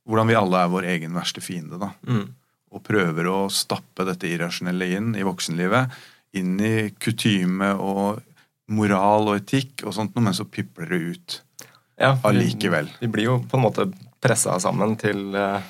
Hvordan 0.06 0.28
vi 0.28 0.34
alle 0.38 0.56
er 0.62 0.68
vår 0.70 0.84
egen 0.86 1.14
verste 1.14 1.40
fiende. 1.42 1.80
da 1.80 1.90
Mm. 2.06 2.28
og 2.72 2.82
prøver 2.84 3.24
å 3.26 3.50
stappe 3.50 4.04
dette 4.06 4.28
irrasjonelle 4.28 4.94
inn 4.96 5.14
i 5.16 5.22
voksenlivet. 5.24 5.90
Inn 6.34 6.60
i 6.60 6.90
kutyme 6.90 7.72
og 7.80 8.22
moral 8.68 9.28
og 9.28 9.36
etikk 9.40 9.82
og 9.84 9.92
sånt, 9.94 10.14
men 10.20 10.32
så 10.32 10.44
pipler 10.44 10.88
det 10.88 11.00
ut 11.16 11.40
Ja, 11.98 12.12
vi- 12.14 12.28
allikevel. 12.28 12.88
Vi 13.00 13.06
blir 13.08 13.24
jo 13.24 13.38
på 13.40 13.54
en 13.56 13.64
måte 13.64 13.92
pressa 14.20 14.58
sammen 14.60 14.96
til 14.96 15.34
eh, 15.34 15.60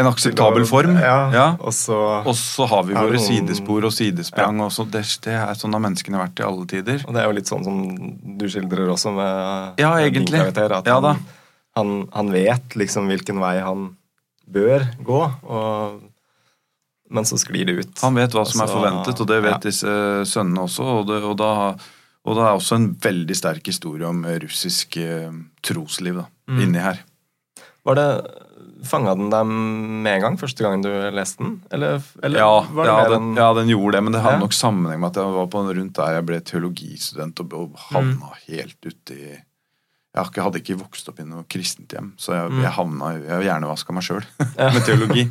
En 0.00 0.06
akseptabel 0.08 0.64
form. 0.64 0.94
Ja, 0.96 1.30
Ja. 1.34 1.46
Og 1.60 1.72
så 1.76 1.96
Og 2.26 2.34
så 2.34 2.66
har 2.66 2.82
vi 2.88 2.94
våre 2.94 3.12
noen- 3.12 3.26
sidespor 3.26 3.84
og 3.84 3.92
sidesprang. 3.92 4.60
Og 4.64 4.70
så 4.72 4.86
det, 4.90 5.02
det 5.22 5.34
er 5.34 5.52
Sånn 5.54 5.72
har 5.74 5.80
menneskene 5.84 6.16
vært 6.18 6.40
i 6.40 6.46
alle 6.48 6.64
tider. 6.66 7.04
Og 7.06 7.12
det 7.12 7.20
er 7.22 7.26
jo 7.28 7.32
litt 7.36 7.50
sånn 7.50 7.64
som 7.64 8.38
du 8.38 8.46
skildrer 8.48 8.88
også 8.88 9.12
med 9.14 9.78
Ja, 9.78 9.94
med 9.94 10.14
din 10.14 10.24
karakter. 10.26 10.72
At 10.78 10.86
Ja, 10.86 11.00
han, 11.00 11.20
han, 11.76 12.08
han 12.12 12.30
vet 12.32 12.70
liksom 12.74 13.06
hvilken 13.08 13.38
vei 13.38 13.60
han 13.60 13.96
bør 14.52 14.88
gå, 15.04 15.20
og, 15.48 16.00
men 17.10 17.24
så 17.24 17.36
sklir 17.40 17.64
det 17.66 17.76
ut. 17.84 18.00
Han 18.02 18.14
vet 18.14 18.32
hva 18.32 18.44
som 18.46 18.60
er 18.60 18.64
Altså, 18.66 18.76
forventet, 18.80 19.20
og 19.20 19.26
det 19.28 19.42
vet 19.42 19.52
ja. 19.52 19.58
disse 19.58 19.92
sønnene 20.28 20.64
også. 20.66 20.84
Og 21.00 21.06
det, 21.08 21.22
og, 21.22 21.36
da, 21.40 21.52
og 22.24 22.36
det 22.36 22.42
er 22.42 22.56
også 22.56 22.74
en 22.76 22.88
veldig 23.00 23.36
sterk 23.36 23.66
historie 23.66 24.08
om 24.08 24.24
russisk 24.24 24.96
eh, 24.96 25.30
trosliv 25.62 26.16
da, 26.22 26.26
Mm. 26.48 26.58
inni 26.60 26.80
her. 26.82 26.98
Var 27.86 27.94
det 27.94 28.08
Fanga 28.84 29.14
den 29.14 29.30
deg 29.30 29.46
med 29.46 30.16
en 30.16 30.24
gang 30.26 30.38
første 30.40 30.64
gangen 30.64 30.82
du 30.82 30.90
leste 31.14 31.38
den? 31.44 31.60
Eller, 31.70 32.02
eller 32.22 32.38
Ja, 32.42 32.50
var 32.70 32.84
det 32.84 32.90
ja, 32.92 32.96
mer 33.02 33.14
den, 33.16 33.30
en 33.30 33.36
ja, 33.38 33.52
den 33.60 33.68
gjorde 33.70 33.92
det, 33.98 34.02
men 34.08 34.12
det 34.16 34.22
hadde 34.24 34.38
Ja. 34.40 34.42
nok 34.46 34.52
sammenheng 34.58 35.00
med 35.00 35.10
at 35.12 35.22
jeg 35.22 35.36
var 35.38 35.46
på 35.52 35.62
rundt 35.78 35.94
der 36.00 36.18
jeg 36.18 36.26
ble 36.26 36.40
teologistudent 36.40 37.40
og, 37.44 37.52
og 37.54 37.80
havna 37.92 38.32
helt 38.48 38.78
uti 38.84 39.22
jeg 40.36 40.44
hadde 40.44 40.60
ikke 40.60 40.74
vokst 40.76 41.06
opp 41.08 41.20
i 41.22 41.24
noe 41.24 41.46
kristent 41.48 41.88
hjem, 41.94 42.10
så 42.20 42.34
jeg, 42.36 42.50
Mm. 42.52 42.58
jeg 42.66 42.72
havna 42.76 43.06
Jeg 43.16 43.44
hjernevaska 43.46 43.94
meg 43.96 44.02
sjøl 44.04 44.24
med 44.74 44.82
teologi. 44.84 45.22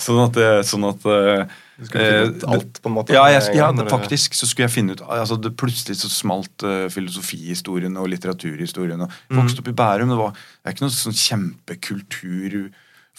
Sånn 0.00 0.22
at, 0.24 0.38
sånn 0.64 0.86
at 0.88 1.04
eh, 1.04 1.44
Du 1.76 1.84
skulle 1.84 2.06
finne 2.08 2.30
ut 2.32 2.42
eh, 2.46 2.48
alt, 2.54 2.80
på 2.80 2.88
en 2.88 2.94
måte? 2.94 3.12
Ja, 3.12 3.26
jeg, 3.28 3.54
ja 3.58 3.68
gang 3.68 3.90
faktisk 3.92 4.32
så 4.32 4.48
skulle 4.48 4.68
jeg 4.70 4.72
finne 4.78 4.96
ut 4.96 5.02
altså 5.04 5.36
det 5.36 5.52
Plutselig 5.60 5.98
så 6.00 6.08
smalt 6.08 6.64
uh, 6.64 6.88
filosofihistorien 6.88 7.92
og 8.00 8.08
litteraturhistorien. 8.08 9.02
Og 9.04 9.12
Mm. 9.28 9.42
Vokste 9.42 9.60
opp 9.60 9.68
i 9.68 9.76
Bærum. 9.76 10.08
Det 10.08 10.16
var 10.16 10.32
det 10.32 10.64
er 10.64 10.72
ikke 10.72 10.86
noe 10.88 10.96
sånn 10.96 11.12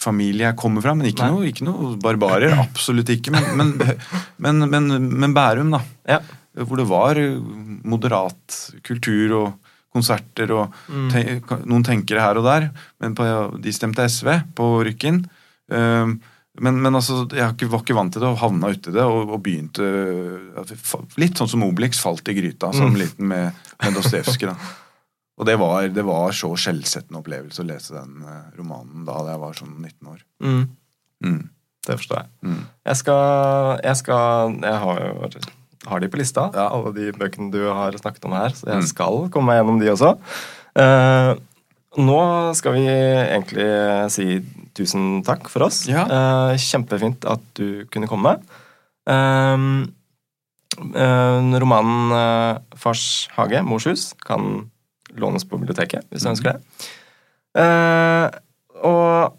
kjempekulturfamilie 0.02 0.46
jeg 0.50 0.56
kommer 0.58 0.82
fra, 0.82 0.94
men 0.96 1.06
ikke 1.10 1.28
noe, 1.30 1.46
ikke 1.48 1.64
noe 1.66 1.96
barbarer. 2.02 2.54
Absolutt 2.58 3.08
ikke. 3.14 3.30
Men, 3.32 3.44
men, 3.56 3.98
men, 4.42 4.68
men, 4.70 5.08
men 5.22 5.34
Bærum, 5.34 5.70
da. 5.74 5.80
Ja. 6.08 6.20
Hvor 6.54 6.76
det 6.76 6.88
var 6.90 7.16
moderat 7.88 8.58
kultur 8.84 9.36
og 9.38 9.52
konserter 9.92 10.50
og 10.56 10.72
Mm. 10.88 11.08
te, 11.12 11.22
noen 11.68 11.84
tenkere 11.84 12.20
her 12.20 12.38
og 12.40 12.44
der. 12.44 12.70
Men 13.00 13.14
på, 13.14 13.24
de 13.60 13.72
stemte 13.72 14.04
SV 14.08 14.28
på 14.56 14.84
Rykken. 14.84 15.22
Um, 15.72 16.18
men, 16.60 16.80
men 16.82 16.94
altså, 16.94 17.22
jeg 17.32 17.68
var 17.70 17.80
ikke 17.80 17.96
vant 17.96 18.12
til 18.12 18.20
det 18.20 18.28
og 18.28 18.38
havna 18.42 18.68
uti 18.74 18.92
det 18.92 19.00
og, 19.08 19.30
og 19.32 19.38
begynte 19.42 19.86
Litt 21.16 21.38
sånn 21.40 21.48
som 21.48 21.62
Obelix 21.64 22.00
falt 22.02 22.28
i 22.28 22.34
gryta 22.36 22.72
som 22.76 22.90
Mm. 22.92 22.98
liten 23.00 23.28
med, 23.28 23.52
med 23.82 23.94
Dostojevskij. 23.96 24.52
Og 25.40 25.46
det 25.48 25.54
var, 25.58 25.86
det 25.88 26.02
var 26.04 26.34
så 26.36 26.50
skjellsettende 26.60 27.22
opplevelse 27.22 27.62
å 27.62 27.66
lese 27.66 27.94
den 27.96 28.20
eh, 28.28 28.50
romanen 28.58 29.06
da 29.08 29.14
jeg 29.30 29.40
var 29.40 29.56
sånn 29.58 29.78
19 29.80 30.10
år. 30.12 30.20
Mm, 30.44 30.64
Mm, 31.22 31.42
det 31.86 31.94
forstår 32.00 32.16
jeg. 32.18 32.28
mm. 32.42 32.62
Jeg 32.86 32.96
skal 32.96 33.78
Jeg, 33.84 33.96
skal, 33.96 34.56
jeg 34.62 34.78
har, 34.82 35.30
har 35.86 36.00
de 36.02 36.08
på 36.08 36.18
lista, 36.18 36.50
Ja. 36.54 36.66
alle 36.68 36.92
de 36.94 37.12
bøkene 37.12 37.50
du 37.52 37.62
har 37.70 37.92
snakket 37.92 38.24
om 38.26 38.32
her. 38.32 38.48
Så 38.50 38.66
jeg 38.66 38.76
Mm. 38.82 38.86
skal 38.90 39.28
komme 39.30 39.46
meg 39.46 39.60
gjennom 39.62 39.78
de 39.80 39.90
også. 39.92 40.18
Uh, 40.74 41.36
nå 41.96 42.54
skal 42.56 42.72
vi 42.72 42.86
egentlig 42.88 44.10
si 44.10 44.40
tusen 44.74 45.22
takk 45.24 45.48
for 45.48 45.62
oss. 45.68 45.86
Ja. 45.86 46.04
Uh, 46.08 46.56
kjempefint 46.56 47.24
at 47.28 47.40
du 47.54 47.84
kunne 47.86 48.08
komme. 48.08 48.40
Eh, 49.06 49.86
romanen 51.60 52.58
'Fars 52.76 53.28
hage', 53.36 53.62
Mors 53.64 53.84
hus, 53.84 54.14
kan 54.24 54.70
lånes 55.16 55.44
på 55.44 55.58
biblioteket 55.60 56.04
hvis 56.10 56.22
du 56.22 56.28
Mhm. 56.28 56.34
ønsker 56.36 56.52
det. 56.52 56.90
Uh, 57.58 58.30
og 58.82 59.38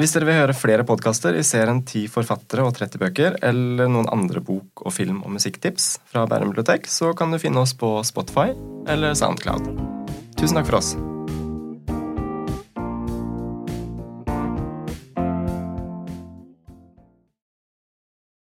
hvis 0.00 0.12
dere 0.12 0.26
vil 0.26 0.34
høre 0.34 0.52
flere 0.58 0.84
podkaster 0.84 1.36
i 1.38 1.42
serien 1.46 1.80
10 1.86 2.08
forfattere 2.10 2.64
og 2.66 2.74
30 2.74 2.98
bøker, 2.98 3.36
eller 3.42 3.86
noen 3.88 4.08
andre 4.10 4.40
bok- 4.40 4.82
og 4.84 4.92
film- 4.92 5.22
og 5.24 5.30
musikktips 5.30 5.98
fra 6.10 6.26
Bærum 6.26 6.50
bibliotek, 6.50 6.86
så 6.90 7.14
kan 7.16 7.30
du 7.30 7.38
finne 7.38 7.62
oss 7.62 7.72
på 7.72 8.04
Spotify 8.04 8.50
eller 8.88 9.14
Soundcloud. 9.14 9.70
Tusen 10.36 10.56
takk 10.58 10.66
for 10.66 10.76
oss. 10.82 10.96